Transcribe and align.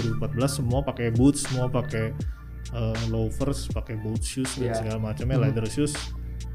2014 0.00 0.58
semua 0.62 0.80
pakai 0.82 1.12
boots 1.12 1.46
semua 1.48 1.66
pakai 1.68 2.12
uh, 2.72 2.96
loafers 3.12 3.68
pakai 3.70 3.96
boot 4.00 4.20
shoes 4.20 4.56
dan 4.58 4.72
Iya. 4.72 4.74
segala 4.78 4.98
macamnya 5.00 5.36
leather 5.38 5.66
shoes 5.68 5.94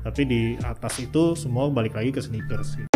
tapi 0.06 0.22
di 0.22 0.42
atas 0.62 1.02
itu 1.02 1.34
semua 1.34 1.66
balik 1.74 1.98
lagi 1.98 2.14
ke 2.14 2.22
sneakers 2.22 2.78
gitu. 2.78 2.90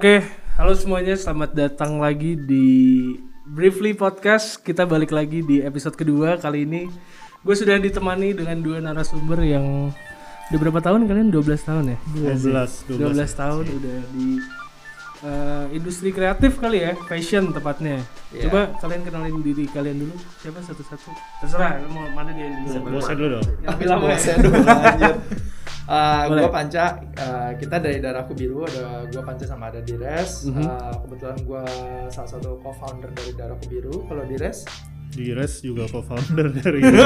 Oke, 0.00 0.24
halo 0.56 0.72
semuanya, 0.72 1.12
selamat 1.12 1.52
datang 1.52 2.00
lagi 2.00 2.32
di 2.32 2.64
Briefly 3.44 3.92
Podcast. 3.92 4.56
Kita 4.56 4.88
balik 4.88 5.12
lagi 5.12 5.44
di 5.44 5.60
episode 5.60 5.92
kedua 5.92 6.40
kali 6.40 6.64
ini. 6.64 6.88
Gue 7.44 7.52
sudah 7.52 7.76
ditemani 7.76 8.32
dengan 8.32 8.64
dua 8.64 8.80
narasumber 8.80 9.44
yang 9.44 9.92
udah 10.48 10.56
berapa 10.56 10.80
tahun 10.80 11.04
kalian? 11.04 11.28
12 11.28 11.68
tahun 11.68 11.84
ya? 11.92 11.98
12 12.16 12.96
12, 12.96 13.12
tahun 13.44 13.64
udah 13.68 13.98
di 14.16 14.28
eh, 15.20 15.64
industri 15.76 16.16
kreatif 16.16 16.56
kali 16.56 16.80
ya, 16.80 16.96
fashion 17.04 17.52
tepatnya. 17.52 18.00
Iya. 18.32 18.48
Coba 18.48 18.72
kalian 18.80 19.04
kenalin 19.04 19.44
diri 19.44 19.68
kalian 19.68 20.00
dulu. 20.00 20.16
Siapa 20.40 20.64
satu-satu? 20.64 21.12
Terserah, 21.44 21.76
lu 21.84 21.92
mau 21.92 22.08
mana 22.16 22.32
dia 22.32 22.48
dulu? 22.48 23.04
Saya 23.04 23.20
dulu 23.20 23.36
dong 23.36 23.46
Yang 23.68 23.84
lama 23.84 24.06
ya? 24.08 24.16
Saya 24.16 24.36
dulu 24.40 24.64
lanjut. 24.64 25.16
Uh, 25.90 26.30
Boleh. 26.30 26.46
gue 26.46 26.50
Panca, 26.54 26.84
uh, 27.18 27.50
kita 27.58 27.82
dari 27.82 27.98
Darahku 27.98 28.30
Biru, 28.30 28.62
ada 28.62 29.10
gue 29.10 29.22
Panca 29.26 29.42
sama 29.42 29.74
ada 29.74 29.82
Dires. 29.82 30.46
Mhm. 30.46 30.62
Uh, 30.62 30.94
kebetulan 31.02 31.38
gue 31.42 31.62
salah 32.14 32.30
satu 32.30 32.62
co-founder 32.62 33.10
dari 33.10 33.34
Darahku 33.34 33.66
Biru. 33.66 34.06
Kalau 34.06 34.22
Dires, 34.22 34.62
di 35.10 35.34
Res 35.34 35.58
juga 35.66 35.90
co-founder 35.90 36.54
dari 36.62 36.78
Biru. 36.78 37.02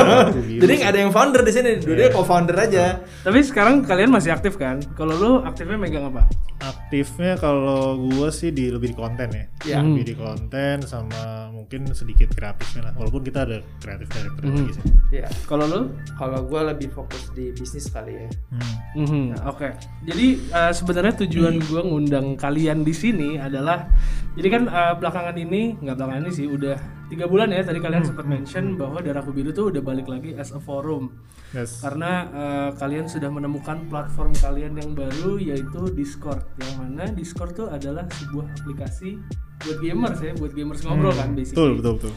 jadi 0.61 0.73
nggak 0.77 0.91
ada 0.93 1.01
yang 1.01 1.13
founder 1.17 1.41
di 1.41 1.53
sini, 1.57 1.71
dua 1.81 1.97
dia 1.97 2.09
co-founder 2.13 2.57
aja. 2.61 3.01
Tapi 3.25 3.41
sekarang 3.41 3.81
kalian 3.89 4.13
masih 4.13 4.37
aktif 4.37 4.61
kan? 4.61 4.85
Kalau 4.93 5.17
lu 5.17 5.31
aktifnya 5.41 5.81
megang 5.81 6.13
apa? 6.13 6.29
Aktifnya 6.67 7.37
kalau 7.37 7.81
gua 8.01 8.29
sih 8.29 8.49
di 8.49 8.69
lebih 8.69 8.93
di 8.93 8.97
konten 8.97 9.29
ya 9.29 9.45
Iya. 9.65 9.79
lebih 9.81 10.05
di 10.05 10.15
konten 10.15 10.77
sama 10.83 11.23
mungkin 11.51 11.89
sedikit 11.91 12.31
kreatifnya 12.31 12.89
lah 12.89 12.93
walaupun 12.95 13.23
kita 13.23 13.45
ada 13.45 13.59
kreatif 13.79 14.09
director 14.09 14.43
Mhm. 14.43 14.57
lagi 14.59 14.73
sih 14.73 14.85
Iya. 15.15 15.29
Kalau 15.47 15.65
lu? 15.65 15.81
Kalau 16.19 16.43
gue 16.43 16.61
lebih 16.65 16.91
fokus 16.91 17.31
di 17.31 17.55
bisnis 17.55 17.87
kali 17.87 18.19
ya. 18.19 18.27
Hmm. 18.51 18.75
Mhm, 18.99 19.25
Oke, 19.47 19.71
jadi 20.03 20.27
eh, 20.35 20.73
sebenarnya 20.73 21.15
tujuan 21.23 21.55
gue 21.61 21.81
ngundang 21.81 22.35
kalian 22.35 22.83
di 22.83 22.91
sini 22.91 23.39
adalah, 23.39 23.87
jadi 24.35 24.49
kan 24.51 24.63
eh, 24.67 24.95
belakangan 24.97 25.37
ini 25.37 25.79
nggak 25.79 25.95
belakangan 25.95 26.19
ini 26.21 26.33
sih, 26.33 26.47
udah 26.47 26.75
tiga 27.07 27.27
bulan 27.27 27.47
ya. 27.49 27.63
Tadi 27.63 27.79
kalian 27.79 28.03
sempat 28.03 28.27
mention 28.27 28.75
bahwa 28.75 28.99
Darahku 28.99 29.31
Biru 29.31 29.51
tuh 29.51 29.71
udah 29.71 29.79
balik 29.81 30.07
lagi 30.09 30.35
as 30.35 30.51
a 30.51 30.59
forum, 30.59 31.15
yes 31.53 31.79
karena 31.79 32.11
eh, 32.27 32.71
kalian 32.75 33.07
sudah 33.07 33.31
menemukan 33.31 33.87
platform 33.87 34.35
kalian 34.37 34.75
yang 34.75 34.99
baru 34.99 35.39
yaitu 35.39 35.95
Discord, 35.95 36.43
yang 36.61 36.75
mana 36.79 37.05
Discord 37.11 37.53
tuh 37.59 37.67
adalah 37.67 38.07
sebuah 38.11 38.47
aplikasi 38.63 39.19
buat 39.65 39.79
gamers 39.83 40.19
ya, 40.23 40.33
buat 40.39 40.53
gamers 40.55 40.81
ngobrol 40.87 41.15
kan 41.15 41.35
basically. 41.35 41.59
betul 41.59 41.71
betul 41.81 41.95
betul 41.99 42.15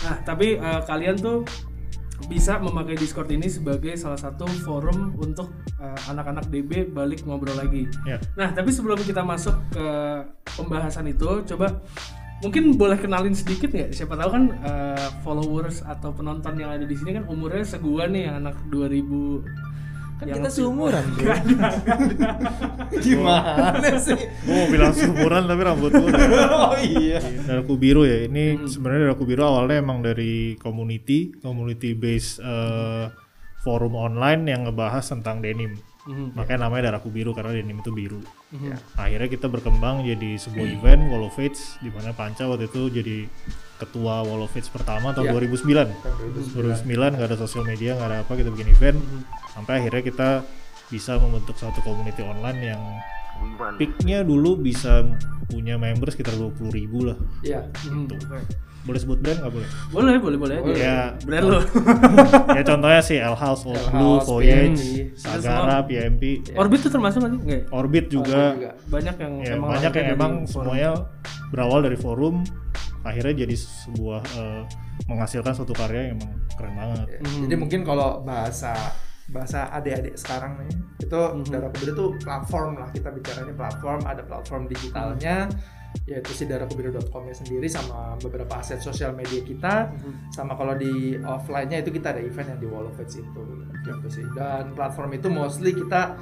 Nah, 0.00 0.16
tapi 0.24 0.56
eh, 0.56 0.82
kalian 0.88 1.16
tuh 1.20 1.44
bisa 2.28 2.60
memakai 2.60 3.00
Discord 3.00 3.32
ini 3.32 3.48
sebagai 3.48 3.96
salah 3.96 4.16
satu 4.16 4.44
forum 4.64 5.16
untuk 5.16 5.52
eh, 5.80 6.00
anak-anak 6.08 6.48
DB 6.48 6.88
balik 6.92 7.24
ngobrol 7.24 7.56
lagi. 7.56 7.88
ya 8.08 8.16
Nah, 8.36 8.52
tapi 8.52 8.72
sebelum 8.72 9.00
kita 9.00 9.24
masuk 9.24 9.56
ke 9.72 9.86
pembahasan 10.56 11.08
itu, 11.08 11.44
coba 11.52 11.80
mungkin 12.40 12.76
boleh 12.80 12.96
kenalin 12.96 13.36
sedikit 13.36 13.72
nggak? 13.72 13.92
Siapa 13.92 14.16
tahu 14.16 14.30
kan 14.32 14.44
eh, 14.64 15.08
followers 15.20 15.84
atau 15.84 16.12
penonton 16.12 16.56
yang 16.56 16.72
ada 16.72 16.84
di 16.88 16.96
sini 16.96 17.16
kan 17.20 17.24
umurnya 17.28 17.64
seguan 17.64 18.12
nih 18.16 18.28
anak 18.28 18.56
2000 18.72 19.44
Kan 20.20 20.28
yang 20.28 20.36
kita 20.36 20.50
seumuran, 20.52 21.04
bro. 21.16 21.32
Gimana 23.00 23.88
sih? 23.96 24.16
gua 24.44 24.54
mau 24.54 24.66
bilang 24.68 24.92
seumuran 24.92 25.42
tapi 25.44 25.62
rambut 25.62 25.92
udah 25.92 26.20
oh 26.68 26.76
iya. 26.76 27.18
Daraku 27.42 27.74
Biru 27.74 28.04
ya 28.04 28.26
ini 28.26 28.66
sebenarnya 28.66 29.08
Daraku 29.08 29.24
Biru 29.24 29.42
awalnya 29.42 29.80
emang 29.80 30.00
dari 30.00 30.54
community 30.56 31.32
community 31.34 31.94
based 31.94 32.38
eh, 32.38 33.08
forum 33.60 33.94
online 33.94 34.44
yang 34.46 34.68
ngebahas 34.68 35.04
tentang 35.06 35.40
denim 35.40 35.76
Mhm. 36.00 36.32
makanya 36.32 36.64
namanya 36.64 36.82
Daraku 36.90 37.08
Biru 37.08 37.32
karena 37.32 37.52
denim 37.52 37.76
itu 37.76 37.92
biru 37.92 38.24
Mhm. 38.50 38.72
akhirnya 38.96 39.28
kita 39.28 39.46
berkembang 39.46 40.00
jadi 40.00 40.32
sebuah 40.34 40.66
event 40.70 41.02
Wall 41.06 41.28
of 41.28 41.36
Fates 41.36 41.76
di 41.78 41.88
mana 41.88 42.12
Panca 42.12 42.48
waktu 42.48 42.72
itu 42.72 42.88
jadi 42.88 43.28
ketua 43.80 44.20
Wall 44.20 44.40
of 44.40 44.50
Fates 44.50 44.68
pertama 44.68 45.10
tahun 45.10 45.26
Iya. 45.26 45.34
2009 45.50 45.88
Tahun 45.90 46.28
2009 46.84 47.16
nggak 47.16 47.26
ada 47.26 47.38
sosial 47.38 47.64
media 47.64 47.94
nggak 47.94 48.06
ada 48.06 48.18
apa 48.20 48.32
kita 48.34 48.48
bikin 48.48 48.68
event 48.68 48.98
sampai 49.50 49.80
akhirnya 49.80 50.02
kita 50.04 50.28
bisa 50.86 51.16
membentuk 51.16 51.54
satu 51.54 51.80
community 51.80 52.20
online 52.20 52.60
yang 52.66 52.82
peaknya 53.72 54.20
dulu 54.20 54.54
bisa 54.54 55.00
punya 55.46 55.74
member 55.74 56.06
sekitar 56.08 56.34
20.000 56.34 56.68
ribu 56.68 56.98
lah 57.04 57.16
Iya. 57.40 57.64
Mhm. 57.84 58.06
Oke. 58.06 58.38
boleh 58.80 58.96
sebut 58.96 59.18
brand 59.18 59.36
nggak 59.38 59.52
boleh 59.52 59.68
Boleh, 59.90 60.14
boleh, 60.18 60.38
boleh 60.38 60.54
aja. 60.56 60.72
ya 60.74 60.98
Brand 61.20 61.46
lo. 61.46 61.60
ya 62.56 62.62
contohnya 62.64 63.00
sih 63.00 63.16
L 63.18 63.32
House, 63.34 63.62
Old 63.62 63.76
L 63.76 63.88
Blue, 63.90 64.16
House, 64.16 64.24
Voyage, 64.26 64.80
Sagara, 65.14 65.84
PMP, 65.84 66.40
Orbit 66.54 66.80
tuh 66.80 66.90
termasuk 66.90 67.20
nggak 67.20 67.32
sih? 67.44 67.60
Orbit 67.70 68.08
juga 68.08 68.56
juga. 68.56 68.72
Banyak 68.88 69.14
yang 69.16 69.32
ya 69.38 69.52
emang 69.54 69.68
banyak 69.70 69.92
yang 69.94 70.06
emang 70.10 70.32
forum. 70.42 70.48
semuanya 70.48 70.90
berawal 71.50 71.80
dari 71.82 71.98
forum 71.98 72.40
akhirnya 73.00 73.44
jadi 73.44 73.54
sebuah 73.56 74.22
eh, 74.34 74.62
menghasilkan 75.06 75.52
suatu 75.52 75.72
karya 75.72 76.12
yang 76.12 76.18
emang 76.18 76.32
keren 76.52 76.74
banget 76.74 77.06
Ya, 77.08 77.18
Mhm. 77.20 77.40
Jadi 77.46 77.54
mungkin 77.56 77.80
kalau 77.82 78.20
bahasa 78.20 78.72
bahasa 79.26 79.70
adik-adik 79.70 80.14
sekarang 80.14 80.58
nih 80.58 80.70
itu 81.00 81.20
Mhm. 81.20 81.46
Darah 81.48 81.70
Kubiru 81.70 81.92
itu 81.92 82.06
platform 82.20 82.70
lah 82.76 82.88
kita 82.90 83.08
bicaranya 83.08 83.54
platform 83.54 84.00
ada 84.04 84.22
platform 84.22 84.66
digitalnya 84.66 85.46
yaitu 86.06 86.30
si 86.30 86.46
darahkubiru.com 86.46 87.22
nya 87.24 87.34
sendiri 87.34 87.66
sama 87.66 88.14
beberapa 88.18 88.58
aset 88.58 88.78
sosial 88.78 89.10
media 89.10 89.40
kita 89.40 89.90
Mhm. 89.90 90.30
sama 90.30 90.54
kalau 90.54 90.74
di 90.74 91.14
offline-nya 91.16 91.78
itu 91.78 91.90
kita 91.90 92.10
ada 92.10 92.22
event 92.22 92.46
yang 92.48 92.60
di 92.60 92.66
Wall 92.66 92.86
of 92.86 92.94
Fates 92.94 93.16
itu 93.16 93.42
gitu 93.80 94.06
sih 94.08 94.26
dan 94.32 94.70
platform 94.70 95.14
itu 95.14 95.26
mostly 95.26 95.72
kita 95.72 96.14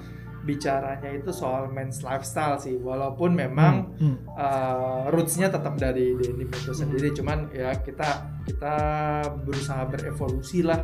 bicaranya 0.48 1.12
itu 1.12 1.28
soal 1.28 1.68
men's 1.68 2.00
lifestyle 2.00 2.56
sih. 2.56 2.80
Walaupun 2.80 3.36
memang 3.36 3.92
Hmm. 4.00 4.16
uh, 4.32 5.12
rootsnya 5.12 5.52
tetap 5.52 5.76
dari 5.76 6.16
denim 6.16 6.48
itu 6.48 6.72
sendiri. 6.72 7.12
Cuman 7.12 7.52
ya 7.52 7.76
kita 7.76 8.24
kita 8.48 8.74
berusaha 9.44 9.84
berevolusi 9.84 10.64
lah 10.64 10.80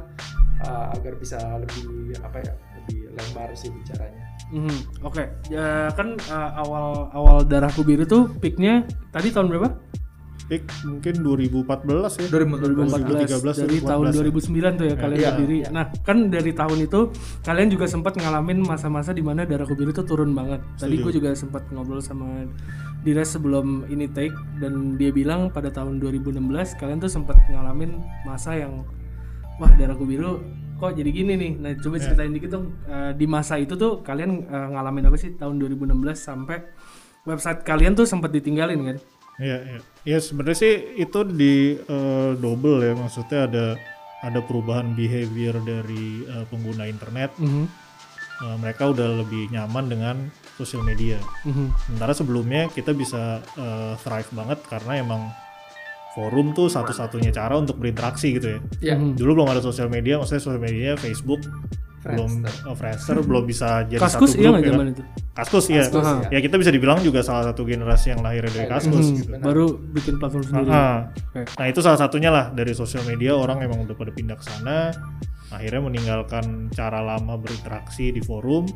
uh, 0.61 0.93
agar 0.93 1.17
bisa 1.17 1.41
lebih 1.57 2.13
apa 2.21 2.45
ya 2.45 2.53
lebih 2.85 2.99
lebar 3.17 3.49
sih 3.57 3.73
bicaranya. 3.73 4.21
Mhm, 4.53 5.01
Oke, 5.03 5.25
ya 5.49 5.89
kan 5.97 6.21
uh, 6.29 6.51
awal 6.61 7.09
awal 7.17 7.37
darahku 7.43 7.81
biru 7.81 8.05
tuh 8.05 8.29
peaknya 8.39 8.85
tadi 9.09 9.33
tahun 9.33 9.49
berapa? 9.49 9.73
Peak 10.45 10.69
mungkin 10.85 11.15
2014 11.25 12.21
ya 12.21 12.27
2014 12.29 13.01
2013, 13.01 13.65
dari 13.65 13.81
2014 13.81 13.89
tahun 13.89 14.05
ya. 14.05 14.13
2009 14.21 14.77
tuh 14.77 14.85
ya 14.85 14.97
kalian 15.01 15.19
Iya, 15.19 15.31
berdiri. 15.33 15.57
iya. 15.65 15.69
Nah 15.73 15.85
kan 16.05 16.19
dari 16.29 16.53
tahun 16.53 16.79
itu 16.85 17.01
kalian 17.41 17.69
juga 17.73 17.87
sempat 17.89 18.13
ngalamin 18.21 18.61
masa-masa 18.61 19.17
di 19.17 19.25
mana 19.25 19.49
darahku 19.49 19.73
biru 19.73 19.89
tuh 19.91 20.05
turun 20.05 20.37
banget. 20.37 20.61
Tadi 20.77 21.01
gue 21.01 21.13
juga 21.17 21.33
sempat 21.33 21.65
ngobrol 21.73 22.05
sama 22.05 22.45
Dires 23.01 23.33
sebelum 23.33 23.89
ini 23.89 24.05
take 24.09 24.33
dan 24.61 24.97
dia 24.97 25.13
bilang 25.13 25.49
pada 25.49 25.69
tahun 25.69 25.97
2016 26.01 26.41
kalian 26.77 27.01
tuh 27.01 27.09
sempat 27.09 27.41
ngalamin 27.49 28.01
masa 28.25 28.57
yang 28.57 28.85
wah 29.57 29.73
darahku 29.77 30.05
biru 30.05 30.45
kok 30.77 30.93
jadi 30.93 31.09
gini 31.09 31.33
nih. 31.37 31.53
Nah 31.57 31.73
coba 31.81 31.97
ceritain 31.97 32.33
dikit 32.33 32.53
dong 32.53 32.77
eh, 32.85 33.17
di 33.17 33.25
masa 33.25 33.57
itu 33.57 33.77
tuh 33.77 34.05
kalian 34.05 34.45
eh, 34.45 34.69
ngalamin 34.77 35.09
apa 35.09 35.17
sih 35.17 35.33
tahun 35.37 35.57
2016 35.57 35.89
sampai 36.13 36.65
website 37.25 37.65
kalian 37.65 37.97
tuh 37.97 38.05
sempat 38.05 38.29
ditinggalin 38.29 38.81
kan? 38.85 38.97
Iya, 39.37 39.57
iya. 39.67 39.81
Ya 40.05 40.19
sebenarnya 40.19 40.59
sih 40.59 40.75
itu 40.97 41.19
di 41.27 41.55
eh, 41.77 42.31
double 42.37 42.79
ya, 42.81 42.93
maksudnya 42.95 43.41
ada 43.47 43.67
ada 44.21 44.41
perubahan 44.41 44.93
behavior 44.93 45.59
dari 45.61 46.23
eh, 46.25 46.45
pengguna 46.47 46.87
internet. 46.87 47.33
Mhm, 47.37 47.87
Eh, 48.35 48.57
mereka 48.59 48.91
udah 48.91 49.23
lebih 49.23 49.47
nyaman 49.49 49.87
dengan 49.87 50.17
sosial 50.55 50.83
media. 50.83 51.23
mhm, 51.47 51.71
Sementara 51.87 52.13
sebelumnya 52.13 52.67
kita 52.67 52.91
bisa 52.91 53.39
eh, 53.55 53.95
thrive 53.97 54.27
banget 54.33 54.59
karena 54.67 54.93
emang 54.99 55.23
forum 56.15 56.51
tuh 56.51 56.67
satu-satunya 56.67 57.31
cara 57.31 57.55
untuk 57.55 57.79
berinteraksi 57.79 58.35
gitu 58.35 58.49
ya. 58.49 58.61
ya 58.83 58.95
mhm. 58.95 59.15
Dulu 59.15 59.39
belum 59.39 59.49
ada 59.49 59.63
sosial 59.63 59.87
media, 59.87 60.19
maksudnya 60.19 60.43
sosial 60.43 60.59
media 60.59 60.95
Facebook 60.95 61.47
belum 62.03 62.43
Friendster. 62.43 62.53
oh, 62.67 62.75
Friendster 62.75 63.17
belum 63.19 63.45
bisa 63.47 63.69
jadi 63.85 64.03
Kaskus 64.03 64.35
satu 64.35 64.43
iya 64.43 64.43
grup 64.45 64.53
nggak 64.53 64.61
ya 64.61 64.67
kan. 64.67 64.75
zaman 64.75 64.87
itu? 64.91 65.03
Kaskus 65.35 65.67
iya. 65.67 65.83
Kaskus, 65.83 66.07
ya. 66.07 66.31
iya. 66.31 66.41
kita 66.41 66.55
bisa 66.57 66.71
dibilang 66.71 67.03
juga 67.03 67.19
salah 67.21 67.51
satu 67.51 67.67
generasi 67.67 68.15
yang 68.15 68.23
lahir 68.23 68.47
dari 68.47 68.65
Kaskus 68.65 69.11
Mhm, 69.11 69.17
gitu. 69.19 69.31
Baru 69.43 69.67
bikin 69.91 70.15
platform 70.17 70.45
sendiri. 70.45 70.71
Ah, 70.71 71.11
Oke. 71.11 71.43
Nah 71.53 71.67
itu 71.67 71.81
salah 71.83 71.99
satunya 71.99 72.31
lah 72.31 72.49
dari 72.49 72.71
sosial 72.71 73.03
media 73.03 73.35
orang 73.35 73.59
emang 73.61 73.83
udah 73.83 73.93
pada 73.93 74.11
pindah 74.11 74.39
ke 74.39 74.45
sana, 74.45 74.95
akhirnya 75.51 75.83
meninggalkan 75.83 76.71
cara 76.71 77.03
lama 77.03 77.35
berinteraksi 77.35 78.11
di 78.11 78.23
forum, 78.23 78.71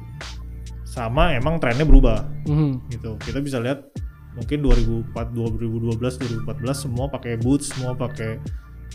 sama 0.82 1.30
emang 1.32 1.56
trennya 1.56 1.84
berubah 1.84 2.26
Mhm. 2.44 2.90
gitu. 2.90 3.14
Kita 3.20 3.38
bisa 3.38 3.58
lihat 3.58 3.86
mungkin 4.34 4.58
2004 4.60 5.30
2012 5.30 6.18
2014 6.18 6.78
semua 6.80 7.06
pakai 7.06 7.34
boots 7.36 7.70
semua 7.70 7.94
pakai 7.94 8.38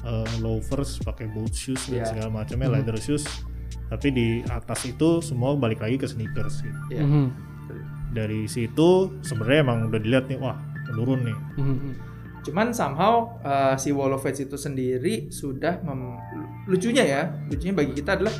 uh, 0.02 0.28
loafers 0.40 1.00
pakai 1.00 1.28
boot 1.30 1.52
shoes 1.52 1.88
dan 1.88 2.00
Iya. 2.00 2.06
segala 2.06 2.30
macamnya 2.34 2.70
leather 2.70 2.96
shoes 2.96 3.24
tapi 3.88 4.10
di 4.10 4.28
atas 4.48 4.84
itu 4.84 5.20
semua 5.20 5.54
balik 5.54 5.80
lagi 5.80 5.96
ke 5.96 6.08
sneakers 6.08 6.60
gitu. 6.60 6.80
Iya. 6.90 7.04
Mhm. 7.04 7.26
Dari 8.14 8.46
situ 8.46 9.20
sebenarnya 9.20 9.60
emang 9.62 9.90
udah 9.90 10.00
dilihat 10.00 10.26
nih 10.28 10.38
wah 10.38 10.58
menurun 10.88 11.26
nih 11.26 11.38
Mhm. 11.58 11.92
Cuman 12.44 12.76
somehow 12.76 13.40
uh, 13.40 13.72
si 13.74 13.90
Wall 13.90 14.12
of 14.12 14.20
Fate 14.20 14.44
itu 14.44 14.60
sendiri 14.60 15.32
sudah 15.32 15.80
mem- 15.80 16.20
lucunya 16.68 17.00
ya, 17.02 17.22
lucunya 17.48 17.72
bagi 17.72 17.96
kita 17.96 18.20
adalah 18.20 18.36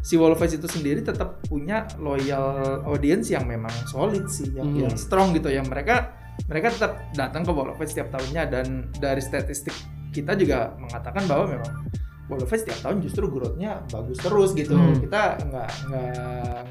si 0.00 0.16
Wall 0.16 0.32
of 0.32 0.40
Fate 0.40 0.56
itu 0.56 0.64
sendiri 0.64 1.04
tetap 1.04 1.44
punya 1.44 1.84
loyal 1.96 2.80
audience 2.88 3.28
yang 3.28 3.44
memang 3.44 3.68
solid 3.84 4.24
sih, 4.26 4.56
yang, 4.56 4.64
Hmm. 4.66 4.88
yang 4.88 4.94
strong 4.96 5.36
gitu, 5.36 5.52
yang 5.52 5.68
mereka 5.68 6.16
mereka 6.48 6.72
tetap 6.72 6.92
datang 7.12 7.44
ke 7.44 7.52
Wall 7.52 7.68
of 7.68 7.76
Fate 7.76 7.92
setiap 7.92 8.08
tahunnya 8.08 8.48
dan 8.48 8.66
dari 8.96 9.20
statistik 9.20 9.76
kita 10.10 10.32
juga 10.32 10.72
mengatakan 10.80 11.28
bahwa 11.28 11.44
memang 11.52 11.72
Fate 12.26 12.66
setiap 12.66 12.78
tahun 12.82 12.98
justru 13.06 13.30
growth-nya 13.30 13.86
bagus 13.86 14.18
terus 14.18 14.50
gitu. 14.58 14.74
Hmm. 14.74 14.98
Kita 14.98 15.38
nggak 15.46 15.68
nggak 15.86 16.10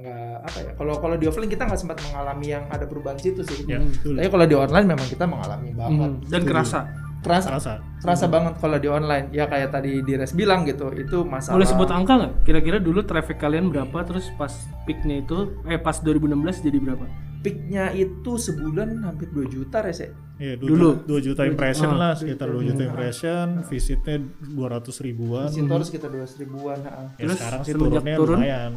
nggak 0.04 0.34
apa 0.44 0.58
ya? 0.60 0.72
Kalau 0.76 0.94
kalau 1.00 1.16
di 1.16 1.26
offline 1.32 1.48
kita 1.48 1.64
nggak 1.64 1.80
sempat 1.80 1.98
mengalami 2.04 2.48
yang 2.52 2.68
ada 2.68 2.84
perubahan 2.84 3.16
situ 3.16 3.42
sih. 3.48 3.64
ya 3.64 3.80
Hmm. 3.80 3.88
betul 3.88 4.14
Tapi 4.20 4.28
kalau 4.28 4.46
di 4.46 4.56
online 4.60 4.88
memang 4.92 5.08
kita 5.08 5.26
mengalami 5.26 5.70
banget. 5.72 6.12
Mhm. 6.12 6.28
Dan 6.28 6.42
kerasa. 6.44 6.80
Kerasa 7.26 7.50
rasa 7.50 7.74
kerasa 8.06 8.30
banget 8.30 8.54
kalau 8.62 8.78
di 8.78 8.86
online 8.86 9.34
ya 9.34 9.50
kayak 9.50 9.74
tadi 9.74 10.06
Dires 10.06 10.38
bilang 10.38 10.62
gitu 10.70 10.94
itu 10.94 11.26
masalah 11.26 11.58
Boleh 11.58 11.66
sebut 11.66 11.90
angka 11.90 12.14
nggak? 12.22 12.34
Kira-kira 12.46 12.78
dulu 12.78 13.02
traffic 13.02 13.42
kalian 13.42 13.74
berapa? 13.74 13.98
Terus 14.06 14.30
pas 14.38 14.54
peaknya 14.86 15.26
itu, 15.26 15.58
eh 15.66 15.82
pas 15.82 15.98
2016 15.98 16.62
jadi 16.62 16.78
berapa? 16.78 17.02
Peaknya 17.46 17.94
itu 17.94 18.32
sebulan 18.36 19.06
hampir 19.06 19.30
2 19.30 19.46
juta 19.48 19.80
res 19.80 20.02
ya 20.02 20.10
Iya, 20.36 20.60
Dulu. 20.60 21.08
2 21.08 21.16
juta 21.22 21.46
impression 21.46 21.96
Ah. 21.96 22.00
lah, 22.02 22.12
sekitar 22.12 22.52
2 22.52 22.60
juta 22.66 22.84
impression, 22.84 23.64
visitnya 23.64 24.20
200 24.44 25.00
ribuan. 25.00 25.48
Visitor 25.48 25.80
sekitar 25.80 26.10
200 26.12 26.36
ribuan 26.38 26.76
ha. 26.84 27.08
Ya 27.16 27.24
Terus 27.24 27.38
sekarang 27.40 27.62
sih 27.64 27.72
turunnya 27.72 28.16
turun? 28.20 28.36
lumayan. 28.36 28.72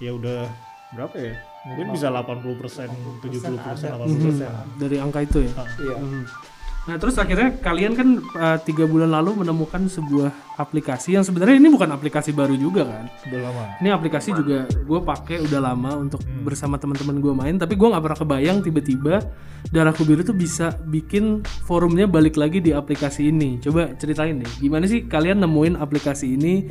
Ya 0.00 0.10
udah 0.10 0.48
berapa 0.90 1.12
ya? 1.18 1.34
Mungkin 1.66 1.86
bisa 1.92 2.08
80 2.08 2.56
persen, 2.56 2.88
70 3.20 3.52
persen, 3.58 3.88
ada. 3.90 4.00
80 4.00 4.16
persen. 4.22 4.48
Dari 4.78 4.96
angka 4.96 5.20
itu 5.20 5.38
ya? 5.42 5.52
iya 5.76 5.94
Mhm. 5.98 6.22
Nah 6.84 7.00
terus 7.00 7.16
akhirnya 7.16 7.56
kalian 7.64 7.96
kan 7.96 8.08
uh, 8.36 8.58
tiga 8.60 8.84
bulan 8.84 9.08
lalu 9.08 9.40
menemukan 9.40 9.88
sebuah 9.88 10.60
aplikasi 10.60 11.16
yang 11.16 11.24
sebenarnya 11.24 11.56
ini 11.56 11.72
bukan 11.72 11.88
aplikasi 11.88 12.36
baru 12.36 12.52
juga 12.60 12.84
kan? 12.84 13.08
Udah 13.24 13.40
lama. 13.40 13.64
Ini 13.80 13.88
aplikasi 13.96 14.36
juga 14.36 14.68
gue 14.68 15.00
pakai 15.00 15.40
udah 15.48 15.60
lama 15.64 15.96
untuk 15.96 16.20
bersama 16.44 16.76
teman-teman 16.76 17.24
gue 17.24 17.32
main, 17.32 17.56
tapi 17.56 17.80
gue 17.80 17.88
nggak 17.88 18.04
pernah 18.04 18.18
kebayang 18.20 18.58
tiba-tiba 18.60 19.24
Darahku 19.72 20.04
Biru 20.04 20.20
tuh 20.20 20.36
bisa 20.36 20.76
bikin 20.84 21.40
forumnya 21.64 22.04
balik 22.04 22.36
lagi 22.36 22.60
di 22.60 22.76
aplikasi 22.76 23.32
ini. 23.32 23.56
Coba 23.64 23.96
ceritain 23.96 24.44
deh, 24.44 24.52
gimana 24.60 24.84
sih 24.84 25.08
kalian 25.08 25.40
nemuin 25.40 25.80
aplikasi 25.80 26.36
ini 26.36 26.68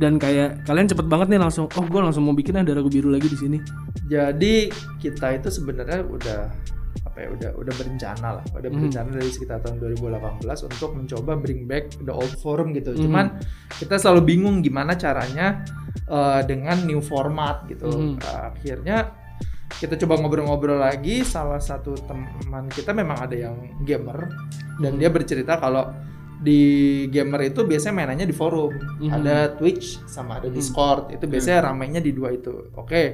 dan 0.00 0.16
kayak 0.16 0.64
kalian 0.64 0.88
cepet 0.88 1.04
banget 1.04 1.36
nih 1.36 1.40
langsung, 1.42 1.68
oh 1.68 1.84
gue 1.84 2.00
langsung 2.00 2.24
mau 2.24 2.32
bikin 2.32 2.56
ah 2.56 2.64
Darahku 2.64 2.88
Biru 2.88 3.12
lagi 3.12 3.28
di 3.28 3.36
sini. 3.36 3.58
jadi 4.10 4.74
kita 4.98 5.38
itu 5.38 5.54
sebenarnya 5.54 6.02
udah 6.02 6.50
apa 7.20 7.28
ya 7.28 7.28
udah 7.36 7.50
udah 7.60 7.74
berencana 7.76 8.28
lah 8.40 8.44
udah 8.48 8.64
Hmm. 8.64 8.76
berencana 8.80 9.08
dari 9.12 9.28
sekitar 9.28 9.60
tahun 9.60 9.76
2018 9.76 10.40
untuk 10.64 10.90
mencoba 10.96 11.32
bring 11.36 11.68
back 11.68 11.92
the 12.00 12.08
old 12.10 12.32
forum 12.40 12.72
gitu 12.72 12.96
Hmm. 12.96 13.02
cuman 13.04 13.26
kita 13.76 14.00
selalu 14.00 14.24
bingung 14.26 14.64
gimana 14.64 14.96
caranya 14.96 15.60
uh, 16.08 16.40
dengan 16.40 16.80
new 16.88 17.04
format 17.04 17.68
gitu 17.68 17.92
Hmm. 17.92 18.16
Uh, 18.16 18.48
akhirnya 18.48 19.12
kita 19.70 20.00
coba 20.00 20.16
ngobrol-ngobrol 20.18 20.80
lagi 20.80 21.20
salah 21.22 21.60
satu 21.60 21.92
teman 22.00 22.66
kita 22.66 22.90
memang 22.90 23.20
ada 23.20 23.36
yang 23.36 23.54
gamer 23.84 24.32
dan 24.80 24.96
Hmm. 24.96 24.98
dia 24.98 25.12
bercerita 25.12 25.60
kalau 25.60 25.92
di 26.40 26.56
gamer 27.06 27.52
itu 27.52 27.68
biasanya 27.68 27.92
mainannya 27.94 28.24
di 28.24 28.32
forum 28.32 28.72
Hmm. 28.72 29.12
ada 29.12 29.52
Twitch 29.52 30.00
sama 30.08 30.40
ada 30.40 30.48
Discord 30.48 31.12
itu 31.12 31.28
biasanya 31.28 31.68
ramainya 31.68 32.00
di 32.00 32.16
dua 32.16 32.32
itu 32.32 32.72
oke 32.72 33.04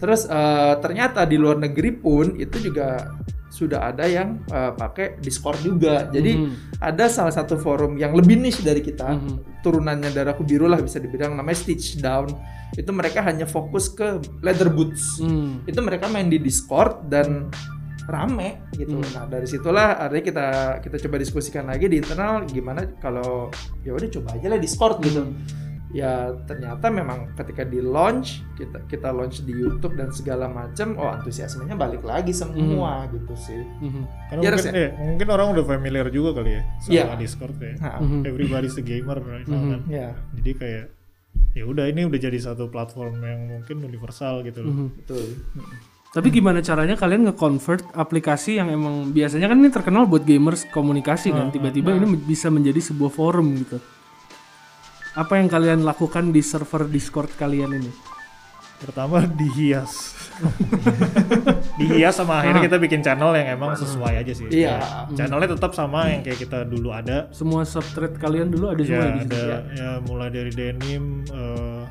terus 0.00 0.24
eh, 0.24 0.74
ternyata 0.80 1.22
di 1.22 1.36
luar 1.36 1.60
negeri 1.60 1.94
pun 1.94 2.34
itu 2.34 2.58
juga 2.58 3.06
sudah 3.52 3.84
ada 3.84 4.08
yang 4.08 4.40
eh, 4.48 4.72
pakai 4.72 5.20
Discord 5.20 5.60
juga 5.60 6.08
jadi 6.08 6.40
Mhm. 6.40 6.80
ada 6.80 7.04
salah 7.06 7.30
satu 7.30 7.60
forum 7.60 8.00
yang 8.00 8.16
lebih 8.16 8.40
niche 8.40 8.64
dari 8.64 8.80
kita 8.80 9.12
Mhm. 9.12 9.60
turunannya 9.60 10.08
darahku 10.08 10.40
biru 10.40 10.64
lah 10.64 10.80
bisa 10.80 10.96
dibilang 10.96 11.36
namanya 11.36 11.60
Stitch 11.60 12.00
Down 12.00 12.32
itu 12.72 12.88
mereka 12.88 13.20
hanya 13.20 13.44
fokus 13.44 13.92
ke 13.92 14.16
leather 14.40 14.72
boots 14.72 15.20
Hmm. 15.20 15.60
itu 15.62 15.76
mereka 15.78 16.08
main 16.08 16.26
di 16.26 16.40
Discord 16.40 17.04
dan 17.06 17.52
rame 18.02 18.66
gitu. 18.74 18.98
Hmm. 18.98 19.10
Nah 19.14 19.24
dari 19.28 19.46
situlah 19.46 19.94
artinya 19.94 20.24
kita 20.24 20.46
kita 20.80 20.96
coba 20.98 21.16
diskusikan 21.20 21.68
lagi 21.68 21.86
di 21.86 22.00
internal 22.00 22.42
gimana 22.44 22.82
kalau 22.98 23.52
ya 23.84 23.92
udah 23.92 24.08
coba 24.10 24.28
aja 24.34 24.46
lah 24.48 24.58
Discord 24.58 24.98
gitu. 25.02 25.22
Hmm. 25.22 25.36
Ya 25.92 26.32
ternyata 26.48 26.88
memang 26.88 27.36
ketika 27.36 27.62
di 27.62 27.78
launch 27.78 28.40
kita 28.56 28.80
kita 28.88 29.12
launch 29.12 29.44
di 29.44 29.52
YouTube 29.52 29.92
dan 29.92 30.08
segala 30.08 30.48
macam, 30.48 30.96
oh 30.96 31.12
antusiasmenya 31.12 31.76
balik 31.76 32.00
lagi 32.00 32.32
semua 32.32 33.04
gitu 33.08 33.36
sih. 33.36 33.60
Mhm. 33.78 34.02
Karena 34.26 34.40
Iya, 34.40 34.50
mungkin, 34.50 34.72
Res, 34.72 34.80
eh, 34.80 34.90
mungkin 34.96 35.28
orang 35.28 35.46
udah 35.52 35.64
familiar 35.68 36.06
juga 36.08 36.40
kali 36.40 36.56
ya 36.56 36.62
sama 36.80 36.92
Iya. 36.96 37.04
Discord 37.14 37.56
ya. 37.56 37.72
Nah, 37.76 37.96
Mhm. 38.00 38.20
Everybody's 38.24 38.74
a 38.74 38.82
gamer 38.82 39.18
right 39.20 39.44
now 39.44 39.60
Mhm. 39.60 39.70
kan. 39.70 39.80
ya 39.86 40.08
Jadi 40.32 40.50
kayak 40.56 40.84
ya 41.52 41.64
udah 41.64 41.84
ini 41.84 42.08
udah 42.08 42.16
jadi 42.18 42.38
satu 42.40 42.72
platform 42.72 43.20
yang 43.20 43.40
mungkin 43.50 43.76
universal 43.82 44.40
gitu 44.42 44.64
loh. 44.64 44.72
Mhm. 44.72 44.88
betul. 44.96 45.24
Tapi 46.08 46.28
gimana 46.28 46.60
caranya 46.60 46.92
kalian 46.92 47.24
nge-convert 47.24 47.88
aplikasi 47.92 48.56
yang 48.56 48.68
emang 48.68 49.12
biasanya 49.12 49.48
kan 49.48 49.56
ini 49.56 49.68
terkenal 49.68 50.04
buat 50.04 50.24
gamers 50.24 50.68
komunikasi 50.68 51.32
kan, 51.32 51.48
tiba-tiba 51.48 51.88
ini 51.90 52.04
men- 52.06 52.20
bisa 52.22 52.48
menjadi 52.48 52.80
sebuah 52.82 53.08
forum 53.08 53.56
gitu. 53.56 53.76
Apa 55.12 55.36
yang 55.36 55.46
kalian 55.46 55.80
lakukan 55.82 56.32
di 56.32 56.40
server 56.40 56.88
Discord 56.88 57.28
kalian 57.34 57.76
ini? 57.76 57.92
Pertama 58.78 59.22
dihias. 59.22 60.16
dihias 61.78 62.16
sama 62.16 62.42
akhirnya 62.42 62.64
kita 62.64 62.78
bikin 62.80 62.98
channel 62.98 63.30
yang 63.30 63.54
emang 63.54 63.76
sesuai 63.76 64.18
aja 64.18 64.32
sih. 64.32 64.48
Iya. 64.48 64.74
Ya, 64.74 64.88
channelnya 65.14 65.54
tetap 65.54 65.70
sama 65.70 66.08
yang 66.08 66.24
kayak 66.24 66.40
kita 66.40 66.64
dulu 66.64 66.90
ada. 66.90 67.30
Semua 67.30 67.62
subthread 67.62 68.16
kalian 68.16 68.50
dulu 68.50 68.72
ada 68.72 68.82
semua 68.82 69.04
Ya, 69.04 69.12
di 69.12 69.20
situ. 69.22 69.36
ada 69.36 69.44
ya 69.70 69.90
mulai 70.02 70.28
dari 70.28 70.50
denim 70.50 71.22
eh, 71.28 71.82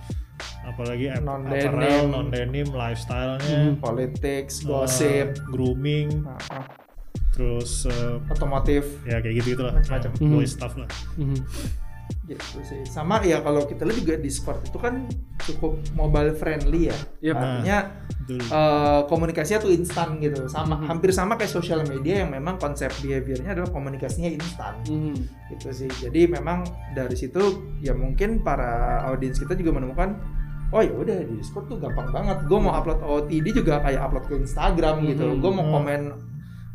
apalagi 0.66 1.06
ap- 1.08 1.24
Non-denim. 1.24 1.64
apparel, 1.64 2.04
non 2.08 2.28
denim, 2.28 2.68
lifestyle-nya, 2.68 3.78
Politics, 3.78 4.54
eh, 4.58 4.66
gosip, 4.66 5.28
grooming, 5.48 6.26
nah, 6.26 6.36
ah, 6.52 6.66
terus 7.32 7.86
eh, 7.86 8.18
otomotif 8.28 8.84
ya 9.06 9.22
kayak 9.22 9.40
gitu 9.40 9.56
gitu 9.56 9.64
lah, 9.64 9.80
Macam-macam. 9.80 10.12
Ya, 10.12 10.28
boy 10.28 10.44
stuff 10.44 10.74
lah. 10.76 10.90
Mhm. 11.16 11.40
Gitu 12.24 12.60
sih. 12.62 12.82
Sama 12.86 13.20
ya 13.22 13.40
kalau 13.40 13.64
kita 13.64 13.84
lihat 13.84 13.98
juga 14.00 14.16
Discord 14.16 14.64
itu 14.64 14.78
kan 14.78 15.06
cukup 15.42 15.76
mobile 15.92 16.32
friendly 16.34 16.88
ya. 16.88 16.98
Yep. 17.22 17.36
Artinya 17.36 17.78
Betul. 18.22 18.40
eh, 18.40 19.02
komunikasinya 19.06 19.60
tuh 19.60 19.72
instan 19.72 20.10
gitu 20.18 20.46
sama 20.48 20.78
Mhm. 20.78 20.86
hampir 20.88 21.10
sama 21.12 21.34
kayak 21.36 21.52
sosial 21.52 21.82
media 21.84 22.24
yang 22.24 22.32
memang 22.32 22.56
konsep 22.56 22.94
behaviornya 23.00 23.52
adalah 23.52 23.70
komunikasinya 23.70 24.30
instan 24.30 24.78
Mhm. 24.86 25.16
gitu 25.50 25.68
sih 25.74 25.90
jadi 25.90 26.30
memang 26.30 26.64
dari 26.94 27.14
situ 27.14 27.42
ya 27.80 27.92
mungkin 27.92 28.40
para 28.40 29.02
audiens 29.06 29.36
kita 29.36 29.52
juga 29.54 29.76
menemukan 29.76 30.16
oh 30.70 30.80
ya 30.80 30.94
udah 30.94 31.18
di 31.20 31.36
Discord 31.36 31.68
tuh 31.68 31.78
gampang 31.78 32.08
banget 32.10 32.38
gue 32.46 32.56
mau 32.56 32.72
upload 32.72 33.04
OOTD 33.04 33.52
juga 33.54 33.82
kayak 33.82 34.00
upload 34.02 34.26
ke 34.26 34.36
Instagram 34.38 34.96
gitu 35.04 35.26
Mhm. 35.28 35.38
gue 35.42 35.52
mau 35.52 35.66
Hmm. 35.66 35.74
komen 35.76 36.02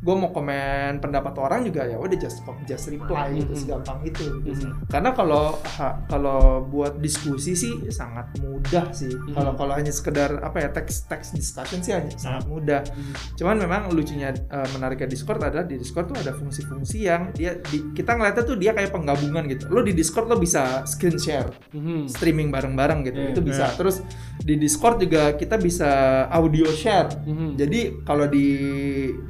gue 0.07 0.15
mau 0.15 0.31
komen 0.31 1.03
pendapat 1.03 1.35
orang 1.35 1.67
juga 1.67 1.83
ya 1.83 1.99
udah 1.99 2.15
just 2.15 2.39
just 2.63 2.87
reply 2.87 3.35
gitu 3.35 3.51
Mhm. 3.51 3.59
segampang 3.59 3.99
itu 4.01 4.23
gitu 4.39 4.51
sih. 4.55 4.69
Mhm. 4.69 4.87
karena 4.87 5.11
kalau 5.11 5.59
kalau 6.07 6.39
buat 6.65 6.97
diskusi 6.97 7.53
sih 7.53 7.91
sangat 7.91 8.31
mudah 8.39 8.87
sih 8.91 9.11
Mhm. 9.11 9.35
kalau 9.35 9.53
kalau 9.53 9.75
hanya 9.75 9.91
sekedar 9.91 10.39
apa 10.39 10.63
ya 10.63 10.69
teks 10.71 11.05
teks 11.05 11.35
discussion 11.35 11.83
sih 11.83 11.91
hanya 11.91 12.15
sangat 12.15 12.47
Ah. 12.47 12.49
mudah 12.49 12.81
Mhm. 12.87 13.13
Cuman 13.35 13.57
memang 13.59 13.83
lucunya 13.91 14.31
eh, 14.31 14.69
menariknya 14.71 15.09
Discord 15.09 15.43
adalah 15.43 15.65
di 15.65 15.75
Discord 15.75 16.07
tuh 16.09 16.19
ada 16.19 16.31
fungsi-fungsi 16.31 16.99
yang 17.03 17.33
dia 17.33 17.59
di- 17.59 17.91
kita 17.93 18.15
ngeliatnya 18.15 18.45
tuh 18.45 18.55
dia 18.55 18.71
kayak 18.71 18.93
penggabungan 18.93 19.43
gitu. 19.49 19.67
Lo 19.69 19.81
di 19.81 19.91
Discord 19.91 20.27
lo 20.27 20.37
bisa 20.37 20.85
screen 20.85 21.17
share, 21.17 21.51
Mhm. 21.73 22.07
streaming 22.07 22.49
bareng-bareng 22.49 23.01
gitu. 23.03 23.19
Iya, 23.19 23.31
itu 23.33 23.41
bisa. 23.43 23.67
Terus 23.73 24.07
di 24.39 24.55
Discord 24.55 25.01
juga 25.01 25.35
kita 25.35 25.57
bisa 25.57 25.89
audio 26.29 26.69
share. 26.69 27.11
Mhm. 27.25 27.49
Jadi 27.57 27.81
kalau 28.03 28.27
di 28.27 28.47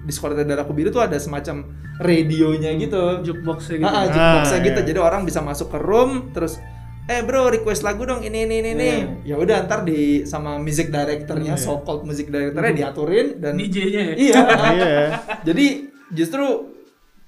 Discord 0.05 0.37
Darahku 0.67 0.75
Biru 0.75 0.91
tuh 0.91 1.01
ada 1.01 1.15
semacam 1.17 1.63
radionya 1.97 2.75
gitu. 2.75 3.23
Jukeboxnya 3.23 3.77
gitu. 3.79 3.87
Ah, 3.87 3.93
ah, 3.93 3.97
Ah, 3.97 4.07
jukeboxnya 4.11 4.59
gitu. 4.65 4.81
iya. 4.83 4.89
Jadi 4.91 4.99
orang 4.99 5.23
bisa 5.23 5.41
masuk 5.41 5.71
ke 5.71 5.79
room 5.79 6.11
terus 6.35 6.59
eh 7.07 7.23
bro 7.23 7.47
request 7.47 7.87
lagu 7.87 8.03
dong 8.03 8.19
ini 8.21 8.43
ini 8.43 8.59
ini 8.59 8.71
ini 8.75 8.91
ya 9.23 9.39
udah 9.39 9.63
ntar 9.63 9.87
di 9.87 10.27
sama 10.27 10.59
music 10.59 10.91
directornya 10.91 11.55
Iya. 11.55 11.63
so 11.63 11.79
called 11.87 12.03
music 12.03 12.27
directornya 12.27 12.75
diaturin 12.75 13.39
dan 13.39 13.55
DJ-nya 13.55 14.03
ya. 14.03 14.15
Iya. 14.19 14.35
Iya. 14.75 14.95
Jadi 15.47 15.67
justru 16.11 16.75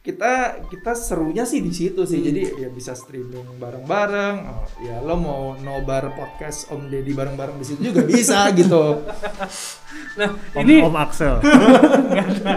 kita 0.08 0.64
kita 0.72 0.96
serunya 0.96 1.44
sih 1.44 1.60
di 1.60 1.68
situ 1.68 2.08
sih. 2.08 2.24
Jadi 2.24 2.64
ya 2.64 2.72
bisa 2.72 2.96
streaming 2.96 3.44
bareng-bareng. 3.60 4.36
Oh, 4.48 4.64
ya 4.80 5.04
lo 5.04 5.20
mau 5.20 5.52
nobar 5.60 6.16
podcast 6.16 6.72
Om 6.72 6.88
Deddy 6.88 7.12
bareng-bareng 7.12 7.60
di 7.60 7.66
situ 7.68 7.92
juga 7.92 8.08
bisa 8.08 8.48
gitu. 8.58 9.04
Nah, 10.16 10.30
Om, 10.56 10.64
ini 10.64 10.80
Om 10.80 10.96
Axel. 10.96 11.36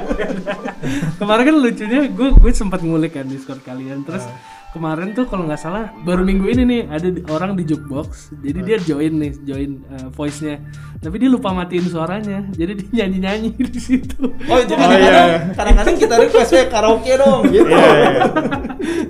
kemarin 1.19 1.43
kan 1.51 1.55
lucunya 1.59 1.99
gue 2.07 2.29
gue 2.39 2.51
sempat 2.55 2.79
ngulik 2.79 3.19
kan 3.19 3.27
Discord 3.27 3.59
kalian 3.67 4.07
terus 4.07 4.23
kemarin 4.71 5.11
tuh 5.11 5.25
kalau 5.25 5.43
nggak 5.43 5.59
salah 5.59 5.91
baru 6.01 6.23
minggu 6.23 6.47
ini 6.47 6.63
nih 6.63 6.81
ada 6.87 7.03
orang 7.29 7.53
di 7.53 7.63
jukebox 7.65 8.31
jadi 8.37 8.59
dia 8.61 8.77
join 8.79 9.13
nih 9.13 9.31
join 9.41 9.71
uh, 9.85 10.07
voice-nya 10.09 10.63
tapi 10.97 11.17
dia 11.17 11.27
lupa 11.27 11.51
matiin 11.51 11.83
suaranya 11.83 12.47
jadi 12.49 12.71
dia 12.73 13.03
nyanyi 13.03 13.17
nyanyi 13.19 13.49
di 13.67 13.79
situ 13.79 14.15
Oh, 14.41 14.59
jadi 14.59 14.73
Oh, 14.73 14.87
kadang-kadang 14.87 15.27
iya. 15.27 15.39
kadang-kadang 15.51 15.95
kita 15.97 16.15
request 16.17 16.51
"Eh, 16.53 16.65
karaoke 16.67 17.13
dong 17.13 17.41
gitu. 17.47 17.67
Iya, 17.67 17.83
iya. 17.83 18.23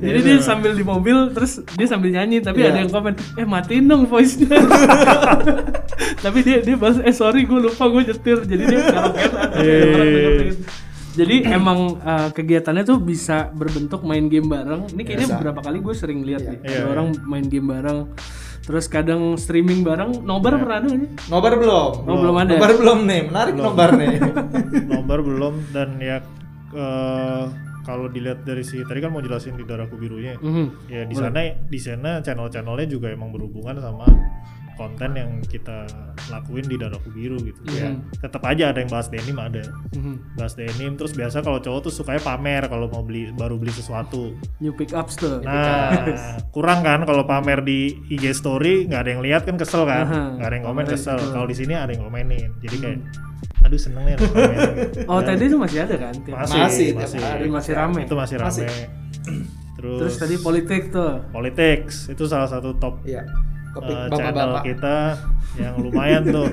jadi 0.04 0.20
dia 0.20 0.36
sambil 0.42 0.74
di 0.74 0.82
mobil 0.82 1.30
terus 1.30 1.60
dia 1.72 1.86
sambil 1.86 2.10
nyanyi 2.10 2.40
tapi 2.40 2.60
Iya. 2.60 2.68
ada 2.68 2.78
yang 2.80 2.90
komen 2.90 3.14
eh 3.36 3.46
matiin 3.46 3.86
dong 3.86 4.04
voice-nya 4.06 4.50
tapi 6.22 6.42
dia 6.42 6.58
dia 6.60 6.74
balas 6.76 6.98
eh 7.00 7.12
sorry 7.12 7.44
gue 7.44 7.60
lupa 7.62 7.86
gue 7.86 8.02
nyetir 8.04 8.38
jadi 8.44 8.64
dia 8.66 8.80
karaoke 8.84 9.26
Iya. 9.58 10.58
Jadi 11.12 11.36
emang 11.60 12.00
uh, 12.00 12.30
kegiatannya 12.32 12.84
tuh 12.88 13.04
bisa 13.04 13.52
berbentuk 13.52 14.08
main 14.08 14.32
game 14.32 14.48
bareng. 14.48 14.88
Ini 14.96 15.02
kayaknya 15.04 15.28
Bisa. 15.28 15.36
beberapa 15.40 15.60
kali 15.60 15.78
gue 15.84 15.96
sering 15.96 16.20
lihat 16.24 16.42
nih, 16.48 16.58
Iya, 16.64 16.68
ada 16.72 16.80
iya. 16.80 16.88
orang 16.88 17.08
main 17.28 17.46
game 17.52 17.68
bareng. 17.68 18.00
Terus 18.62 18.86
kadang 18.88 19.36
streaming 19.36 19.84
bareng. 19.84 20.24
Nobar 20.24 20.56
pernah 20.56 20.80
ada 20.80 20.88
nggak 20.88 21.00
sih? 21.04 21.10
Nobar 21.28 21.54
belum? 21.60 21.92
Oh, 22.08 22.18
belum 22.22 22.36
ada. 22.40 22.54
Nobar 22.56 22.72
belum 22.78 23.00
nih. 23.10 23.22
Menarik 23.28 23.56
nobar 23.58 23.90
nih. 23.98 24.16
Nobar 24.94 25.20
belum 25.20 25.54
dan 25.76 25.90
ya 26.00 26.18
eh, 26.72 27.44
kalau 27.82 28.06
dilihat 28.08 28.46
dari 28.46 28.62
si 28.62 28.80
tadi 28.86 29.02
kan 29.02 29.10
mau 29.12 29.20
jelasin 29.20 29.58
di 29.58 29.66
darahku 29.66 29.98
birunya. 29.98 30.38
Mhm. 30.40 30.88
Ya 30.88 31.04
di 31.04 31.16
sana 31.18 31.42
di 31.58 31.80
sana 31.82 32.22
channel-channelnya 32.22 32.88
juga 32.88 33.10
emang 33.12 33.34
berhubungan 33.34 33.82
sama 33.82 34.08
konten 34.82 35.14
yang 35.14 35.30
kita 35.44 35.86
lakuin 36.28 36.66
di 36.66 36.76
darahku 36.76 37.10
biru 37.10 37.38
gitu. 37.40 37.62
Ya 37.70 37.90
Mhm. 37.90 38.18
tetap 38.18 38.42
aja 38.44 38.70
ada 38.70 38.80
yang 38.80 38.90
bahas 38.90 39.08
denim 39.08 39.38
ada. 39.38 39.62
Mhm. 39.92 40.36
Bahas 40.36 40.54
denim 40.54 40.96
terus 40.96 41.12
biasa 41.12 41.40
kalau 41.40 41.60
cowok 41.60 41.86
tuh 41.86 41.94
sukanya 41.94 42.18
pamer 42.20 42.66
kalau 42.66 42.88
mau 42.88 43.02
beli 43.02 43.30
baru 43.32 43.56
beli 43.56 43.70
sesuatu. 43.70 44.34
New 44.58 44.74
pickups 44.74 45.16
tuh. 45.16 45.38
Nah, 45.42 46.10
kurang 46.50 46.82
kan 46.82 47.04
kalau 47.04 47.22
pamer 47.24 47.62
di 47.62 47.80
IG 48.10 48.32
story 48.32 48.86
nggak 48.86 49.00
ada 49.00 49.10
yang 49.12 49.22
lihat 49.22 49.42
kan 49.44 49.56
kesel 49.56 49.84
kan, 49.84 50.10
nggak 50.36 50.48
ada 50.48 50.56
yang 50.56 50.66
komen 50.66 50.86
kesel. 50.86 51.22
Kalau 51.28 51.46
di 51.46 51.54
sini 51.54 51.74
ada 51.74 51.90
yang 51.90 52.02
komenin, 52.04 52.58
jadi 52.58 52.76
kayak, 52.78 53.00
aduh 53.62 53.78
seneng 53.78 54.04
nih 54.04 54.14
gitu. 54.16 54.26
Oh 55.12 55.20
tadi 55.20 55.44
itu 55.44 55.56
masih 55.56 55.84
ada 55.84 55.96
kan? 56.00 56.14
Masih, 56.18 56.58
Masih, 56.58 56.88
masih, 56.94 57.20
hari. 57.20 57.46
masih 57.48 57.74
rame. 57.74 58.02
itu 58.04 58.16
masih 58.16 58.36
rame. 58.38 58.50
Masih. 58.50 58.70
Terus, 59.72 59.98
Terus 60.00 60.16
tadi 60.16 60.36
politik 60.38 60.82
tuh. 60.90 61.26
politics 61.32 62.06
itu 62.08 62.24
salah 62.26 62.46
satu 62.46 62.74
top 62.76 63.02
Iya. 63.02 63.26
Eh, 63.74 64.08
channel 64.10 64.36
bapak-bapak. 64.52 64.64
kita 64.66 64.96
yang 65.56 65.76
lumayan 65.78 66.24
tuh. 66.26 66.48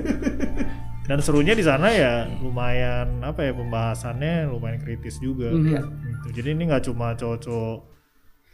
Dan 1.02 1.18
serunya 1.18 1.52
di 1.52 1.62
sana 1.62 1.88
ya 1.88 2.12
lumayan 2.38 3.25
apa 3.25 3.40
ya 3.40 3.52
pembahasannya 3.52 4.46
lumayan 4.46 4.76
kritis 4.78 5.16
juga. 5.18 5.48
Mhm. 5.48 5.64
Iya. 5.66 5.80
Gitu. 5.82 6.26
Jadi 6.37 6.48
ini 6.52 6.62
nggak 6.66 6.84
cuma 6.84 7.12
cowok-cowok 7.12 7.78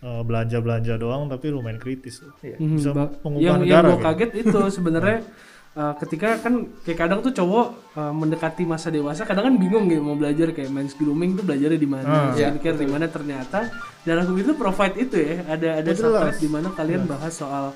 eh, 0.01 0.23
belanja-belanja 0.23 0.95
doang 0.95 1.27
tapi 1.27 1.47
lumayan 1.49 1.77
kritis. 1.77 2.23
Iya. 2.41 2.57
Mhm, 2.57 2.75
Bisa 2.75 2.91
ba- 2.93 3.11
mengubah 3.21 3.43
yang 3.43 3.59
yang 3.59 3.61
negara 3.61 3.87
gue 3.87 3.97
gitu. 3.97 4.07
kaget 4.07 4.31
itu 4.39 4.59
sebenarnya 4.71 5.19
uh, 5.75 5.95
ketika 5.97 6.29
kan 6.39 6.55
kayak 6.81 6.99
kadang 7.01 7.19
tuh 7.21 7.33
cowok 7.33 7.67
uh, 7.95 8.13
mendekati 8.13 8.63
masa 8.63 8.89
dewasa 8.89 9.25
kadang 9.25 9.45
kan 9.45 9.57
bingung 9.57 9.89
gitu 9.89 9.99
mau 9.99 10.15
belajar 10.15 10.53
kayak 10.53 10.71
men's 10.71 10.93
grooming 10.93 11.35
tuh 11.35 11.43
belajarnya 11.43 11.75
di 11.77 11.89
mana 11.89 12.07
Ah. 12.07 12.31
skincare 12.31 12.77
di 12.77 12.87
mana 12.87 13.09
ternyata 13.09 13.67
dan 14.01 14.17
aku 14.21 14.39
itu 14.39 14.53
provide 14.55 14.95
itu 14.97 15.17
ya 15.17 15.43
ada 15.49 15.69
ada 15.81 15.91
subthread 15.91 16.37
di 16.37 16.47
mana 16.47 16.69
kalian 16.71 17.03
bahas 17.05 17.35
soal 17.35 17.75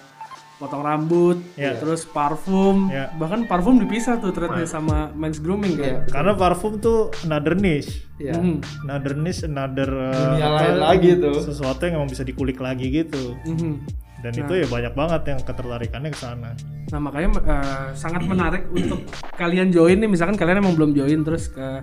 potong 0.58 0.82
rambut 0.82 1.38
Ya. 1.54 1.78
terus 1.78 2.02
parfum 2.02 2.90
Ya. 2.90 3.14
bahkan 3.14 3.46
parfum 3.46 3.78
dipisah 3.78 4.18
tuh 4.18 4.34
threadnya 4.34 4.66
sama 4.66 5.14
men's 5.14 5.38
grooming 5.38 5.78
kan. 5.78 6.02
Karena 6.10 6.34
parfum 6.34 6.76
tuh 6.76 7.14
another 7.22 7.54
niche. 7.54 8.02
Iya. 8.18 8.34
Mhm. 8.34 8.84
Another 8.84 9.14
niche, 9.14 9.46
another 9.46 9.86
uh, 9.86 10.34
Dunia 10.34 10.44
apa, 10.44 10.58
lain 10.60 10.76
lagi 10.76 11.10
tuh. 11.16 11.38
Sesuatu 11.40 11.86
yang 11.86 12.02
emang 12.02 12.10
bisa 12.10 12.22
dikulik 12.22 12.58
lagi 12.58 12.90
gitu. 12.90 13.38
Mhm. 13.46 13.72
Dan 14.18 14.34
itu 14.34 14.50
ya 14.50 14.66
banyak 14.66 14.92
banget 14.92 15.22
yang 15.30 15.40
ketertarikannya 15.40 16.10
ke 16.10 16.18
sana. 16.18 16.50
Nah 16.88 16.98
makanya 16.98 17.28
eh, 17.38 17.86
sangat 17.94 18.24
menarik 18.24 18.66
untuk 18.72 19.04
kalian 19.36 19.70
join 19.70 20.00
nih 20.00 20.10
misalkan 20.10 20.34
kalian 20.34 20.58
emang 20.58 20.74
belum 20.74 20.90
join 20.90 21.20
terus 21.22 21.46
ke 21.46 21.78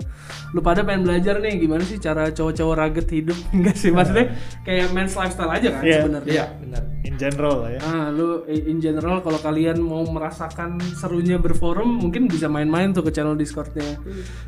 lu 0.51 0.59
pada 0.59 0.81
pengen 0.81 1.05
belajar 1.05 1.39
nih 1.39 1.55
gimana 1.55 1.85
sih 1.85 1.95
cara 1.95 2.27
cowok-cowok 2.27 2.75
rugged 2.75 3.07
hidup 3.07 3.37
enggak 3.55 3.77
sih 3.77 3.93
maksudnya 3.93 4.33
kayak 4.65 4.91
men's 4.91 5.15
lifestyle 5.15 5.47
aja 5.47 5.69
kan 5.71 5.83
Iya. 5.85 5.97
sebenarnya. 6.03 6.33
Iya, 6.33 6.45
benar. 6.59 6.81
In 7.05 7.15
general 7.15 7.55
lah 7.61 7.69
ya. 7.71 7.79
Ah, 7.85 8.05
lu 8.09 8.27
in 8.49 8.77
general 8.81 9.21
kalau 9.21 9.37
kalian 9.37 9.77
mau 9.77 10.01
merasakan 10.03 10.75
serunya 10.97 11.37
berforum 11.37 12.01
mungkin 12.01 12.25
bisa 12.25 12.49
main-main 12.49 12.91
tuh 12.91 13.05
ke 13.05 13.13
channel 13.13 13.37
Discordnya 13.37 13.85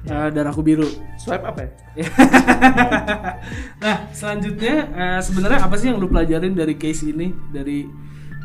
eh, 0.04 0.28
Darahku 0.34 0.60
Biru. 0.60 0.90
Swipe 1.16 1.46
apa 1.46 1.60
ya? 1.64 1.70
nah 3.84 4.10
selanjutnya 4.12 4.76
eh, 4.90 5.20
sebenarnya 5.22 5.60
apa 5.64 5.76
sih 5.78 5.94
yang 5.94 6.02
lu 6.02 6.10
pelajarin 6.10 6.52
dari 6.52 6.76
case 6.76 7.08
ini 7.08 7.30
dari 7.48 7.87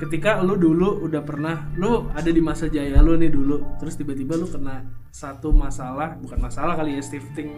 ketika 0.02 0.42
lu 0.42 0.58
dulu 0.58 1.06
udah 1.06 1.22
pernah 1.22 1.70
lu 1.74 2.10
ada 2.10 2.26
di 2.26 2.42
masa 2.42 2.66
jaya 2.66 2.98
lu 2.98 3.14
nih 3.14 3.30
dulu 3.30 3.78
terus 3.78 3.94
tiba-tiba 3.94 4.34
lu 4.34 4.44
kena 4.44 4.82
satu 5.08 5.52
masalah 5.52 6.18
bukan 6.18 6.40
masalah 6.40 6.74
kali 6.74 6.96
ya 6.96 7.02
shifting 7.02 7.52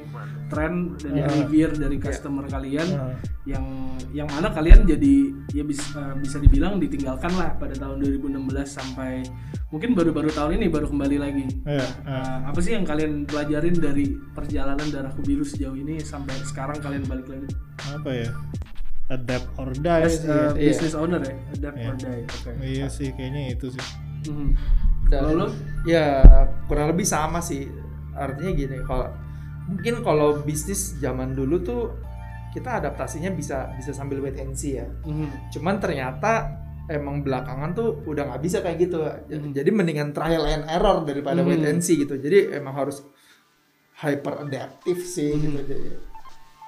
trend 0.49 1.01
dan 1.01 1.13
behavior 1.25 1.71
dari 1.73 1.97
customer 1.97 2.45
kalian 2.45 2.89
Ah. 2.95 3.17
yang 3.45 3.65
yang 4.11 4.29
mana 4.29 4.51
kalian 4.51 4.85
jadi 4.85 5.15
ya 5.51 5.63
bisa 5.63 5.87
bisa 6.17 6.37
dibilang 6.37 6.77
ditinggalkan 6.77 7.33
lah 7.33 7.57
pada 7.57 7.73
tahun 7.73 8.03
2016 8.03 8.37
sampai 8.67 9.23
mungkin 9.71 9.95
baru-baru 9.95 10.29
tahun 10.29 10.59
ini 10.59 10.67
baru 10.69 10.87
kembali 10.87 11.17
lagi 11.17 11.47
Iya, 11.65 11.87
Uh, 12.05 12.39
apa 12.51 12.59
sih 12.61 12.75
yang 12.75 12.85
kalian 12.85 13.25
pelajarin 13.25 13.75
dari 13.75 14.05
perjalanan 14.35 14.85
darahku 14.87 15.23
biru 15.23 15.43
sejauh 15.43 15.75
ini 15.75 15.97
sampai 15.99 16.37
sekarang 16.45 16.77
kalian 16.79 17.07
balik 17.07 17.27
lagi? 17.27 17.49
Apa 17.89 18.11
ya? 18.13 18.29
Adapt 19.14 19.47
or 19.54 19.68
die. 19.71 20.02
As 20.02 20.23
a 20.23 20.52
iya. 20.52 20.68
business 20.68 20.94
owner 20.94 21.21
ya, 21.21 21.35
adapt 21.50 21.76
Iya. 21.76 21.87
or 21.87 21.97
die. 21.97 22.23
Oke. 22.26 22.50
Iya 22.61 22.87
sih 22.88 23.09
kayaknya 23.11 23.42
itu 23.52 23.66
sih. 23.71 23.85
Dan 25.04 25.21
Kalau 25.21 25.30
lu? 25.37 25.47
ya 25.85 26.25
kurang 26.66 26.90
lebih 26.90 27.04
sama 27.04 27.38
sih. 27.38 27.68
Artinya 28.12 28.52
gini, 28.52 28.76
kalau 28.83 29.06
mungkin 29.64 29.94
kalau 30.00 30.28
bisnis 30.40 30.97
zaman 30.97 31.33
dulu 31.33 31.61
tuh 31.61 31.83
kita 32.50 32.78
adaptasinya 32.78 33.30
bisa 33.30 33.71
bisa 33.75 33.90
sambil 33.90 34.18
wait 34.18 34.37
and 34.37 34.54
see 34.54 34.76
ya. 34.76 34.87
Mhm. 35.02 35.50
Cuman 35.50 35.76
ternyata 35.76 36.54
emang 36.85 37.21
belakangan 37.21 37.73
tuh 37.73 38.04
udah 38.04 38.28
nggak 38.28 38.42
bisa 38.42 38.61
kayak 38.61 38.78
gitu. 38.78 39.00
Hmm. 39.02 39.50
Jadi 39.50 39.71
mendingan 39.71 40.12
trial 40.12 40.44
and 40.44 40.68
error 40.68 41.00
daripada 41.02 41.40
Hmm. 41.40 41.49
wait 41.49 41.64
and 41.64 41.80
see 41.80 41.97
gitu. 41.97 42.14
Jadi 42.14 42.52
emang 42.52 42.76
harus 42.76 43.00
hyper 43.97 44.44
adaptif 44.44 45.00
sih 45.00 45.33
Hmm. 45.33 45.42
gitu. 45.42 45.61
Jadi, 45.64 45.88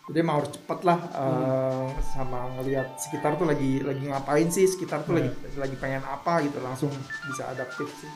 jadi 0.07 0.23
emang 0.23 0.39
harus 0.39 0.55
cepet 0.55 0.79
lah 0.87 0.99
eh, 1.03 1.87
sama 2.15 2.39
ngelihat 2.59 2.95
sekitar 2.95 3.35
tuh 3.35 3.51
lagi 3.51 3.83
lagi 3.83 4.07
ngapain 4.07 4.47
sih, 4.55 4.71
sekitar 4.71 5.03
tuh 5.03 5.19
lagi 5.19 5.31
lagi 5.59 5.75
pengen 5.83 6.07
apa 6.07 6.47
gitu, 6.47 6.63
langsung 6.63 6.95
bisa 7.27 7.51
adaptif 7.51 7.91
sih. 7.99 8.11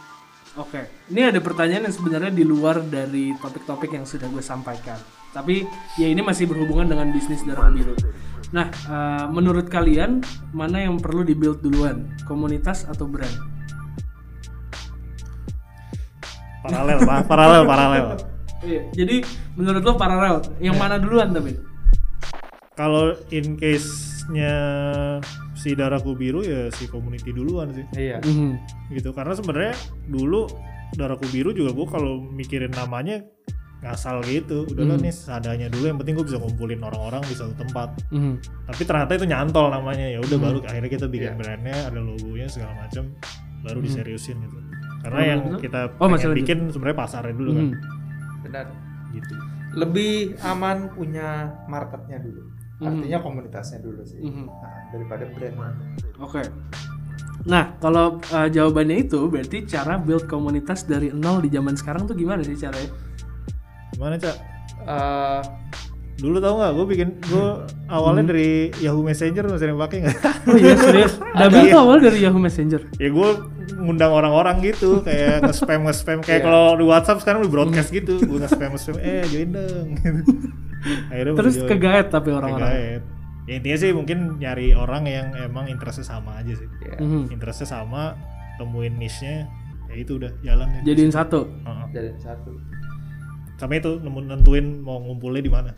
Oke, 0.58 0.82
ini 1.10 1.26
ada 1.26 1.38
pertanyaan 1.42 1.90
yang 1.90 1.94
sebenarnya 1.94 2.30
di 2.34 2.42
luar 2.46 2.82
dari 2.82 3.34
topik-topik 3.38 3.94
yang 3.94 4.06
sudah 4.06 4.26
gue 4.30 4.42
sampaikan. 4.42 4.98
Tapi 5.30 5.62
ya 5.94 6.10
ini 6.10 6.22
masih 6.22 6.50
berhubungan 6.50 6.90
dengan 6.90 7.10
bisnis 7.14 7.42
darah 7.46 7.70
biru. 7.70 7.94
Nah, 8.50 8.66
uh, 8.90 9.26
menurut 9.30 9.70
kalian 9.70 10.22
mana 10.50 10.82
yang 10.82 10.98
perlu 10.98 11.22
dibuild 11.22 11.62
duluan, 11.62 12.10
komunitas 12.26 12.82
atau 12.86 13.06
brand? 13.06 13.34
Paralel, 16.66 16.98
Pak. 17.02 17.18
paralel, 17.30 17.62
paralel. 17.66 18.06
Iya, 18.60 18.82
jadi 18.90 19.16
menurut 19.54 19.82
lo 19.86 19.94
paralel, 19.94 20.42
yang 20.58 20.74
mana 20.74 20.98
duluan 20.98 21.30
tapi? 21.30 21.69
Kalau 22.80 23.12
in 23.28 23.60
case-nya 23.60 24.56
si 25.52 25.76
darahku 25.76 26.16
biru 26.16 26.40
ya 26.40 26.72
si 26.72 26.88
community 26.88 27.28
duluan 27.28 27.76
sih. 27.76 27.84
Iya. 27.92 28.24
Mhm. 28.24 28.56
Gitu 28.96 29.12
karena 29.12 29.36
sebenarnya 29.36 29.76
dulu 30.08 30.48
darahku 30.96 31.28
biru 31.28 31.52
juga 31.52 31.76
gue 31.76 31.86
kalau 31.92 32.24
mikirin 32.32 32.72
namanya 32.72 33.20
ngasal 33.84 34.24
gitu. 34.24 34.64
Udahlah 34.64 34.96
Hmm. 34.96 35.04
nih 35.04 35.12
seadanya 35.12 35.68
dulu 35.68 35.92
yang 35.92 36.00
penting 36.00 36.16
gue 36.16 36.24
bisa 36.24 36.40
ngumpulin 36.40 36.80
orang-orang 36.80 37.20
di 37.28 37.36
satu 37.36 37.52
tempat. 37.52 38.00
Mhm. 38.08 38.40
Tapi 38.72 38.82
ternyata 38.88 39.12
itu 39.12 39.26
nyantol 39.28 39.68
namanya. 39.68 40.06
Ya 40.08 40.20
udah 40.24 40.36
Hmm. 40.40 40.46
baru 40.48 40.58
akhirnya 40.64 40.90
kita 40.90 41.06
bikin 41.12 41.32
Iya. 41.32 41.38
brandnya, 41.38 41.76
ada 41.84 42.00
logonya 42.00 42.48
segala 42.48 42.72
macam 42.80 43.04
baru 43.60 43.78
Hmm. 43.80 43.86
diseriusin 43.92 44.36
gitu. 44.40 44.56
Karena 45.00 45.20
Oh, 45.20 45.24
yang 45.24 45.40
betul. 45.52 45.60
kita 45.68 45.80
Oh, 46.00 46.08
pengen 46.08 46.32
bikin 46.32 46.58
sebenarnya 46.72 46.96
pasarnya 46.96 47.34
dulu 47.36 47.50
kan. 47.52 47.66
Mhm. 47.68 47.76
Benar. 48.48 48.66
Gitu. 49.12 49.34
Lebih 49.70 50.12
aman 50.44 50.78
punya 50.92 51.28
marketnya 51.68 52.20
dulu. 52.24 52.49
Mhm. 52.80 52.88
Artinya 52.88 53.18
komunitasnya 53.20 53.78
dulu 53.78 54.02
sih. 54.02 54.20
Mhm. 54.24 54.44
Nah, 54.48 54.72
daripada 54.88 55.24
brand. 55.28 55.56
Oke. 56.18 56.42
Nah, 57.44 57.76
kalau 57.76 58.20
uh, 58.32 58.48
jawabannya 58.48 59.04
itu 59.04 59.28
berarti 59.28 59.64
cara 59.64 59.96
build 59.96 60.24
komunitas 60.24 60.84
dari 60.84 61.08
nol 61.08 61.40
di 61.40 61.48
zaman 61.48 61.72
sekarang 61.72 62.04
tuh 62.04 62.16
gimana 62.16 62.40
sih 62.40 62.56
caranya? 62.56 62.88
Gimana, 63.92 64.16
Cak? 64.16 64.36
Eh, 64.80 65.42
Dulu 66.20 66.36
tau 66.36 66.60
nggak, 66.60 66.72
gue 66.76 66.86
bikin 66.92 67.08
gue 67.32 67.46
awalnya 67.88 68.28
dari 68.28 68.68
Yahoo 68.76 69.00
Messenger 69.00 69.40
masih 69.48 69.72
yang 69.72 69.80
pakai 69.80 69.98
nggak? 70.04 70.18
Oh 70.20 70.56
iya 70.60 70.76
serius. 70.76 71.16
Dabil 71.40 71.72
tuh 71.72 71.80
awal 71.80 71.96
dari 71.96 72.18
Yahoo 72.20 72.36
Messenger. 72.36 72.80
ya 73.00 73.08
gue 73.08 73.28
ngundang 73.80 74.12
orang-orang 74.12 74.60
gitu 74.60 75.00
kayak 75.00 75.40
nge-spam 75.40 75.88
nge-spam 75.88 76.20
kayak 76.20 76.44
kalau 76.44 76.76
di 76.76 76.84
WhatsApp 76.84 77.24
sekarang 77.24 77.40
di 77.40 77.48
broadcast 77.48 77.88
gitu 77.88 78.20
gue 78.20 78.36
nge-spam 78.36 78.76
nge-spam 78.76 79.00
eh 79.00 79.24
join 79.32 79.48
dong 79.56 79.88
akhirnya 81.06 81.34
Terus 81.36 81.54
join. 81.56 81.68
kegaet 81.68 82.06
tapi 82.08 82.28
orang-orang. 82.30 82.70
Kegaet. 82.70 83.02
ya 83.42 83.54
intinya 83.56 83.78
sih 83.78 83.90
mungkin 83.90 84.18
nyari 84.36 84.72
orang 84.72 85.02
yang 85.04 85.26
emang 85.34 85.66
interestnya 85.66 86.06
sama 86.06 86.36
aja 86.36 86.52
sih 86.52 86.68
Ya, 86.80 86.96
Mhm. 86.96 87.30
interestnya 87.30 87.66
sama 87.68 88.14
temuin 88.56 88.94
niche-nya 88.94 89.48
ya 89.86 89.94
itu 89.96 90.16
udah 90.16 90.30
jalan 90.40 90.70
ya 90.72 90.80
Jadiin 90.86 91.10
satu. 91.10 91.48
Heeh. 91.60 91.86
jadi 91.90 92.10
satu. 92.16 92.52
sama 93.56 93.76
itu 93.76 93.98
nemu- 93.98 94.24
nentuin 94.26 94.80
mau 94.80 94.96
ngumpulnya 94.98 95.42
di 95.42 95.50
mana 95.50 95.70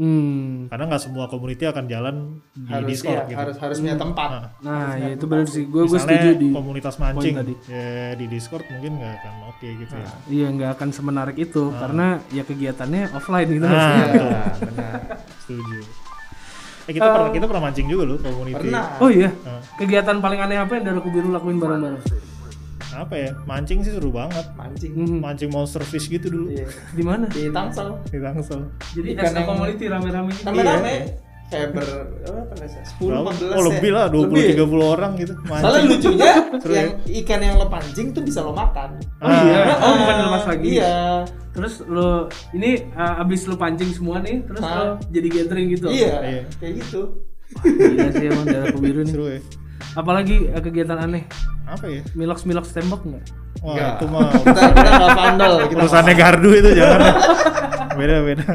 Hmm. 0.00 0.64
karena 0.72 0.84
nggak 0.88 1.02
semua 1.04 1.28
community 1.28 1.68
akan 1.68 1.84
jalan 1.84 2.40
di 2.56 2.72
Harus 2.72 2.88
Discord 2.88 3.20
iya, 3.20 3.28
gitu 3.28 3.36
harus 3.36 3.56
harus 3.60 3.76
punya 3.78 3.96
tempat. 4.00 4.28
Nah, 4.32 4.48
Nah, 4.64 4.90
ya 4.96 5.08
itu 5.12 5.24
benar 5.28 5.44
sih. 5.44 5.64
Gue 5.68 5.84
gue 5.84 6.00
setuju 6.00 6.28
di 6.34 6.48
komunitas 6.48 6.96
mancing 6.96 7.34
tadi. 7.36 7.52
ya 7.68 8.16
di 8.16 8.24
Discord 8.24 8.64
mungkin 8.66 8.96
nggak 8.96 9.12
akan 9.14 9.34
oke 9.52 9.68
gitu 9.68 9.92
ya 9.92 10.08
Iya 10.24 10.46
nggak 10.50 10.70
akan 10.74 10.88
semenarik 10.90 11.36
itu 11.36 11.68
karena 11.70 12.06
ya 12.30 12.42
kegiatannya 12.42 13.12
offline 13.12 13.48
gitu 13.50 13.66
Nah? 13.68 13.76
Iya, 14.08 14.32
benar. 14.56 14.98
setuju 15.38 15.80
eh 16.80 16.92
kita 16.96 17.06
pernah 17.06 17.30
kita 17.30 17.44
pernah 17.44 17.62
mancing 17.62 17.86
juga 17.86 18.02
loh 18.02 18.16
community 18.18 18.66
Pernah. 18.66 18.98
Oh 18.98 19.12
iya. 19.12 19.28
Nah, 19.44 19.60
Kegiatan 19.76 20.16
paling 20.18 20.40
aneh 20.40 20.56
apa 20.56 20.72
yang 20.74 20.84
dari 20.88 21.00
Biru 21.04 21.28
lakuin 21.28 21.60
bareng-bareng? 21.60 22.00
Apa 22.92 23.14
ya 23.14 23.30
mancing 23.44 23.80
sih 23.80 23.92
seru 23.92 24.10
banget 24.10 24.42
Mancing. 24.52 24.92
Mhm. 24.92 25.18
mancing 25.18 25.48
monster 25.48 25.80
fish 25.80 26.06
gitu 26.06 26.26
dulu 26.26 26.46
Iya. 26.50 26.66
Di 26.90 27.02
mana? 27.02 27.24
Di 27.26 27.46
Tangsel. 27.48 27.88
di 28.04 28.18
Tangsel 28.18 28.60
Jadi 28.92 29.08
Ikan 29.12 29.30
yang- 29.32 29.46
community 29.46 29.84
rame-rame 29.86 30.30
gitu. 30.32 30.44
Rame-rame. 30.44 30.96
Kayak 31.50 31.68
ber 31.74 31.86
apa 32.22 32.54
saya? 32.62 32.84
10 32.94 33.10
Berapa? 33.10 33.30
14 33.32 33.50
oh 33.50 33.62
lebih 33.66 33.90
ya? 33.90 33.96
lah 33.96 34.06
20 34.06 34.22
Lebih. 34.22 34.54
30 34.54 34.86
orang 34.88 35.12
gitu 35.16 35.32
Soalnya 35.34 35.50
mancing 35.50 35.86
lucunya 35.88 36.30
Seru 36.62 36.72
yang 36.72 36.90
ikan 37.18 37.40
yang 37.40 37.54
lo 37.56 37.66
pancing 37.66 38.06
tuh 38.10 38.22
bisa 38.22 38.38
lo 38.40 38.52
makan. 38.52 38.90
Oh 39.18 39.26
iya. 39.26 39.58
Ah, 39.66 39.78
Oh 39.82 39.92
bukan 39.96 40.14
dilepas 40.16 40.44
lagi. 40.46 40.68
Iya. 40.72 40.98
Terus 41.50 41.74
lo 41.84 42.10
ini 42.52 42.70
uh, 42.92 43.18
abis 43.18 43.40
lo 43.44 43.56
pancing 43.56 43.90
semua 43.90 44.18
nih, 44.20 44.46
terus 44.46 44.62
Hah? 44.62 44.70
lo 44.72 44.84
jadi 45.10 45.28
gathering 45.28 45.66
gitu. 45.70 45.86
Iya. 45.90 46.14
Iya. 46.22 46.42
Kayak 46.56 46.72
gitu. 46.80 47.00
Gila 47.60 48.08
sih 48.12 48.24
emang 48.24 48.46
daerah 48.46 48.70
Biru 48.72 49.02
nih. 49.02 49.10
seru 49.10 49.26
ya 49.28 49.40
Apalagi 49.92 50.48
uh, 50.48 50.60
kegiatan 50.60 50.96
aneh. 50.96 51.24
apa 51.64 51.86
ya 51.86 52.02
Milox 52.12 52.42
Milox 52.42 52.70
tembok 52.70 53.02
nggak? 53.04 53.24
wah 53.60 53.70
Enggak. 53.70 53.92
itu 53.94 54.06
mah 54.06 54.26
Kita 54.42 54.60
kita 54.70 54.90
nggak 54.90 55.10
vandal. 55.16 55.52
Kita 55.64 55.78
urusannya 55.78 56.14
gardu 56.14 56.50
itu 56.52 56.70
jangan 56.74 57.00
beda 57.98 58.16
beda 58.24 58.46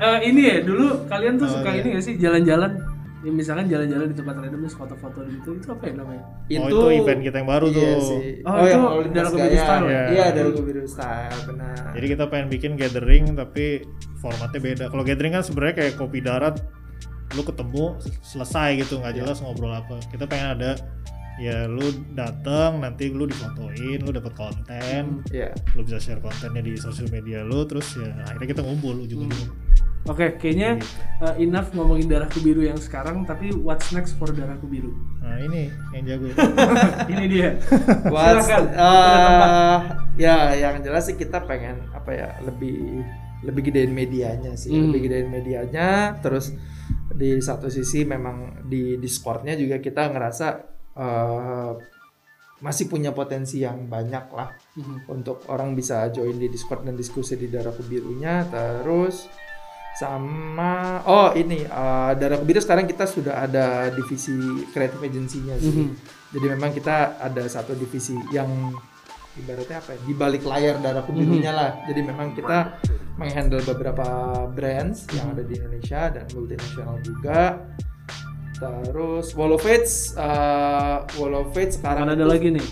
Eh, 0.00 0.18
ini 0.26 0.40
ya 0.42 0.56
dulu 0.60 1.04
kalian 1.06 1.36
tuh 1.36 1.44
Oh, 1.44 1.52
suka 1.54 1.70
iya. 1.70 1.80
ini 1.80 1.88
gak 1.92 2.04
sih 2.04 2.14
jalan-jalan? 2.16 2.72
Ya 3.20 3.28
misalkan 3.30 3.68
jalan-jalan 3.68 4.08
di 4.08 4.16
tempat 4.16 4.32
random 4.34 4.64
terus 4.64 4.72
foto-foto 4.74 5.20
gitu. 5.28 5.50
Itu 5.54 5.68
apa 5.70 5.84
ya 5.84 5.94
namanya? 5.94 6.24
oh 6.24 6.66
itu 6.66 6.84
event 6.94 7.20
kita 7.20 7.36
yang 7.36 7.48
baru 7.48 7.66
iya 7.68 7.76
tuh 7.76 8.00
Sih. 8.00 8.20
Oh, 8.40 8.48
Oh, 8.48 8.56
itu 8.56 8.68
yang 8.70 8.82
lalu 8.82 9.00
lintas 9.02 9.16
Dalam 9.18 9.30
Kebiru 9.30 9.44
gaya. 9.46 9.60
Style 9.60 9.84
ya? 9.86 10.02
Iya, 10.08 10.26
dari 10.32 10.50
Kebiru 10.50 10.82
Style, 10.86 11.36
benar. 11.44 11.76
jadi 11.90 12.06
kita 12.08 12.24
pengen 12.26 12.48
bikin 12.48 12.72
gathering 12.74 13.24
tapi 13.34 13.64
formatnya 14.16 14.60
beda 14.62 14.84
kalau 14.88 15.02
gathering 15.02 15.32
kan 15.32 15.42
sebenarnya 15.42 15.74
kayak 15.78 15.94
kopi 15.96 16.18
darat 16.18 16.56
lu 17.30 17.42
ketemu 17.42 17.84
selesai 18.20 18.78
gitu 18.78 18.98
nggak 18.98 19.14
jelas 19.16 19.38
ngobrol 19.38 19.70
apa 19.70 20.02
kita 20.08 20.24
pengen 20.24 20.48
ada 20.56 20.70
ya 21.36 21.64
lu 21.64 21.86
datang 22.12 22.78
nanti 22.78 23.08
lu 23.08 23.24
difotoin 23.24 23.96
lu 23.98 24.10
dapat 24.10 24.32
konten 24.34 25.24
Iya. 25.28 25.54
lu 25.72 25.82
bisa 25.82 25.96
share 25.96 26.18
kontennya 26.18 26.60
di 26.60 26.76
sosial 26.76 27.08
media 27.08 27.40
lu 27.40 27.64
terus 27.64 27.94
ya 27.94 28.10
akhirnya 28.24 28.48
kita 28.50 28.62
ngumpul 28.62 29.00
ujung-ujungnya 29.00 29.48
Oke, 30.08 30.32
kayaknya 30.34 30.80
uh, 31.20 31.36
enough 31.36 31.76
ngomongin 31.76 32.08
darahku 32.08 32.40
biru 32.40 32.64
yang 32.64 32.80
sekarang, 32.80 33.20
tapi 33.22 33.52
what's 33.52 33.92
next 33.92 34.16
for 34.16 34.32
darahku 34.32 34.64
biru? 34.64 34.96
nah 35.20 35.36
ini 35.36 35.68
yang 35.92 36.04
jago 36.08 36.32
ini 37.12 37.24
dia. 37.28 37.60
What's, 38.08 38.48
Silakan. 38.48 38.64
eh, 38.64 38.80
Ada 38.80 39.20
tempat. 39.20 39.50
ya 40.16 40.36
yang 40.56 40.74
jelas 40.80 41.04
sih 41.04 41.20
kita 41.20 41.44
pengen 41.44 41.84
apa 41.92 42.16
ya 42.16 42.28
lebih 42.40 43.04
lebih 43.44 43.68
gedein 43.68 43.92
medianya 43.92 44.56
sih 44.56 44.72
Hmm. 44.72 44.88
lebih 44.88 45.04
gedein 45.04 45.28
medianya 45.28 46.16
terus 46.18 46.56
di 47.10 47.38
satu 47.38 47.66
sisi 47.66 48.02
memang 48.02 48.64
di 48.64 48.96
Discordnya 48.96 49.54
juga 49.54 49.78
kita 49.78 50.08
ngerasa 50.08 50.46
eh, 50.92 51.72
masih 52.60 52.86
punya 52.86 53.10
potensi 53.10 53.58
yang 53.58 53.86
banyak 53.86 54.26
lah 54.30 54.52
Mhm. 54.76 55.08
untuk 55.08 55.48
orang 55.48 55.72
bisa 55.72 56.06
join 56.08 56.36
di 56.36 56.46
Discord 56.46 56.84
dan 56.84 56.92
diskusi 56.92 57.34
di 57.34 57.48
darah 57.48 57.72
birunya 57.74 58.44
terus 58.44 59.26
sama 59.96 61.02
oh 61.02 61.34
ini 61.34 61.60
eh, 61.60 62.12
darah 62.14 62.38
biru 62.38 62.58
sekarang 62.58 62.84
kita 62.84 63.04
sudah 63.04 63.42
ada 63.42 63.90
divisi 63.90 64.32
creative 64.70 65.02
agency-nya 65.02 65.56
sih 65.56 65.72
Mhm. 65.72 65.88
jadi 66.30 66.46
memang 66.54 66.70
kita 66.70 67.18
ada 67.18 67.42
satu 67.44 67.74
divisi 67.74 68.14
yang 68.30 68.48
ibaratnya 69.32 69.78
apa 69.78 69.94
ya 69.94 70.00
di 70.00 70.12
balik 70.12 70.42
layar 70.42 70.78
darah 70.78 71.02
birunya 71.04 71.50
lah 71.50 71.70
jadi 71.84 72.00
memang 72.02 72.34
kita 72.34 72.76
menghandle 73.20 73.60
beberapa 73.62 74.06
brands 74.48 75.04
yang 75.12 75.30
ada 75.30 75.44
di 75.44 75.54
Indonesia 75.54 76.08
dan 76.08 76.24
multinasional 76.30 76.96
juga 77.00 77.60
terus 78.56 79.32
Wall 79.32 79.52
of 79.52 79.60
Fates 79.60 80.12
uh, 80.16 81.04
Wall 81.16 81.34
of 81.34 81.52
Fates 81.52 81.76
sekarang 81.76 82.04
Mana 82.04 82.12
ada 82.12 82.24
itu- 82.24 82.32
lagi 82.32 82.48
nih? 82.50 82.66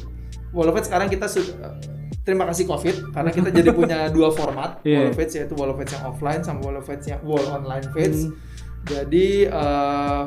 Wall 0.50 0.68
of 0.68 0.74
Fates 0.74 0.88
sekarang 0.88 1.08
kita 1.08 1.26
sudah 1.26 1.76
terima 2.22 2.44
kasih 2.44 2.64
COVID 2.64 3.12
karena 3.12 3.30
kita 3.30 3.48
jadi 3.48 3.70
punya 3.72 3.98
dua 4.16 4.28
format 4.30 4.80
Iya. 4.82 4.96
Wall 4.98 5.10
of 5.10 5.16
Fates 5.16 5.34
yaitu 5.34 5.54
Wall 5.54 5.70
of 5.70 5.76
Fates 5.76 5.92
yang 5.92 6.04
offline 6.06 6.40
sama 6.40 6.60
Wall 6.60 6.76
of 6.76 6.84
Fates 6.84 7.06
yang 7.06 7.20
Wall 7.22 7.44
online 7.46 7.88
Fates. 7.90 8.24
Hmm. 8.24 8.36
Jadi 8.84 9.44
eh, 9.44 10.22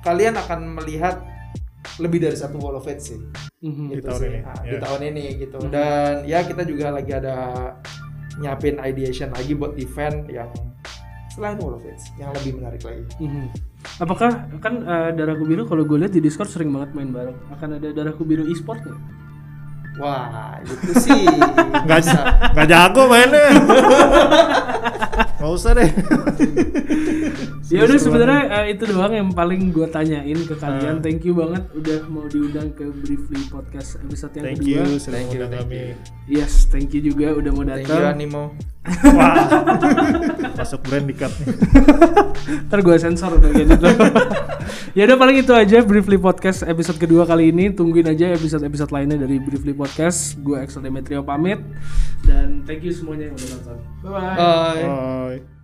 kalian 0.00 0.34
akan 0.36 0.60
melihat 0.74 1.20
lebih 1.96 2.20
dari 2.20 2.36
satu 2.36 2.56
Wall 2.56 2.76
of 2.76 2.84
Fates 2.84 3.08
sih 3.08 3.20
Mhm. 3.56 3.88
gitu 3.90 4.04
tahun 4.06 4.20
sih. 4.20 4.28
ini, 4.28 4.38
Nah, 4.38 4.56
ya. 4.60 4.68
di 4.68 4.76
tahun 4.78 5.00
ini 5.02 5.24
gitu. 5.38 5.58
Dan 5.66 6.12
ya 6.24 6.38
kita 6.40 6.62
juga 6.62 6.92
lagi 6.92 7.08
ada 7.10 7.36
nyiapin 8.40 8.76
ideation 8.80 9.32
lagi 9.32 9.56
buat 9.56 9.76
event 9.80 10.28
yang 10.28 10.50
selain 11.32 11.60
Wall 11.60 11.76
of 11.76 11.84
Fates 11.84 12.08
yang 12.16 12.32
lebih 12.32 12.56
menarik 12.56 12.80
lagi. 12.80 13.04
Mhm. 13.20 13.52
Apakah 14.00 14.50
kan 14.58 14.74
uh, 14.82 15.10
darahku 15.14 15.44
biru 15.46 15.62
kalau 15.68 15.84
gue 15.84 16.00
lihat 16.00 16.12
di 16.12 16.20
Discord 16.24 16.50
sering 16.50 16.72
banget 16.72 16.96
main 16.96 17.12
bareng. 17.12 17.36
Akan 17.52 17.76
ada 17.76 17.92
darahku 17.92 18.24
biru 18.24 18.48
e-sport? 18.48 18.82
Wah, 19.96 20.60
itu 20.60 20.92
sih 21.00 21.24
nggak 21.88 21.98
bisa. 22.04 22.20
nggak 22.52 22.68
jago 22.68 23.02
mainnya 23.08 23.48
nggak 25.40 25.50
usah 25.50 25.72
deh 25.72 25.90
Ya 27.66 27.82
udah 27.82 27.98
sebenarnya 27.98 28.42
uh, 28.46 28.66
itu 28.70 28.86
doang 28.86 29.10
yang 29.10 29.28
paling 29.34 29.74
gue 29.74 29.90
tanyain 29.90 30.38
ke 30.38 30.54
kalian. 30.54 31.02
Thank 31.02 31.26
you 31.26 31.34
banget 31.34 31.66
udah 31.74 31.98
mau 32.06 32.22
diundang 32.30 32.70
ke 32.70 32.86
Briefly 33.02 33.42
Podcast 33.50 33.98
episode 34.06 34.38
yang 34.38 34.54
thank 34.54 34.62
kedua. 34.62 34.86
you 34.86 35.02
Thank 35.02 35.34
you, 35.34 35.40
thank 35.42 35.66
kami 35.66 35.82
Yes, 36.30 36.70
thank 36.70 36.94
you 36.94 37.02
juga 37.02 37.34
udah 37.34 37.50
mau 37.50 37.66
Thank 37.66 37.90
you 37.90 37.98
datang. 37.98 38.14
Animo. 38.14 38.54
Wah 39.14 39.34
masuk 40.66 40.82
brand 40.82 41.06
di 41.06 41.14
nih 41.14 41.46
Ntar 42.66 42.78
gue 42.82 42.96
sensor 42.98 43.38
udah 43.38 43.50
kayak 43.54 43.66
gitu. 43.74 43.86
ya 44.98 45.02
udah 45.06 45.18
paling 45.18 45.36
itu 45.42 45.52
aja 45.54 45.78
Briefly 45.82 46.18
Podcast 46.18 46.66
episode 46.66 46.98
kedua 46.98 47.22
kali 47.22 47.54
ini. 47.54 47.70
Tungguin 47.70 48.06
aja 48.06 48.34
episode-episode 48.34 48.90
lainnya 48.90 49.22
dari 49.22 49.38
Briefly 49.38 49.74
Podcast. 49.74 50.38
Gue 50.42 50.58
Axel 50.62 50.82
Demetrio 50.82 51.22
pamit 51.22 51.62
dan 52.26 52.66
thank 52.66 52.82
you 52.82 52.90
semuanya 52.90 53.30
yang 53.30 53.36
udah 53.38 53.48
nonton. 53.54 53.76
Bye 54.02 54.10
bye. 54.10 54.34
Bye. 54.34 54.82
bye 54.82 55.55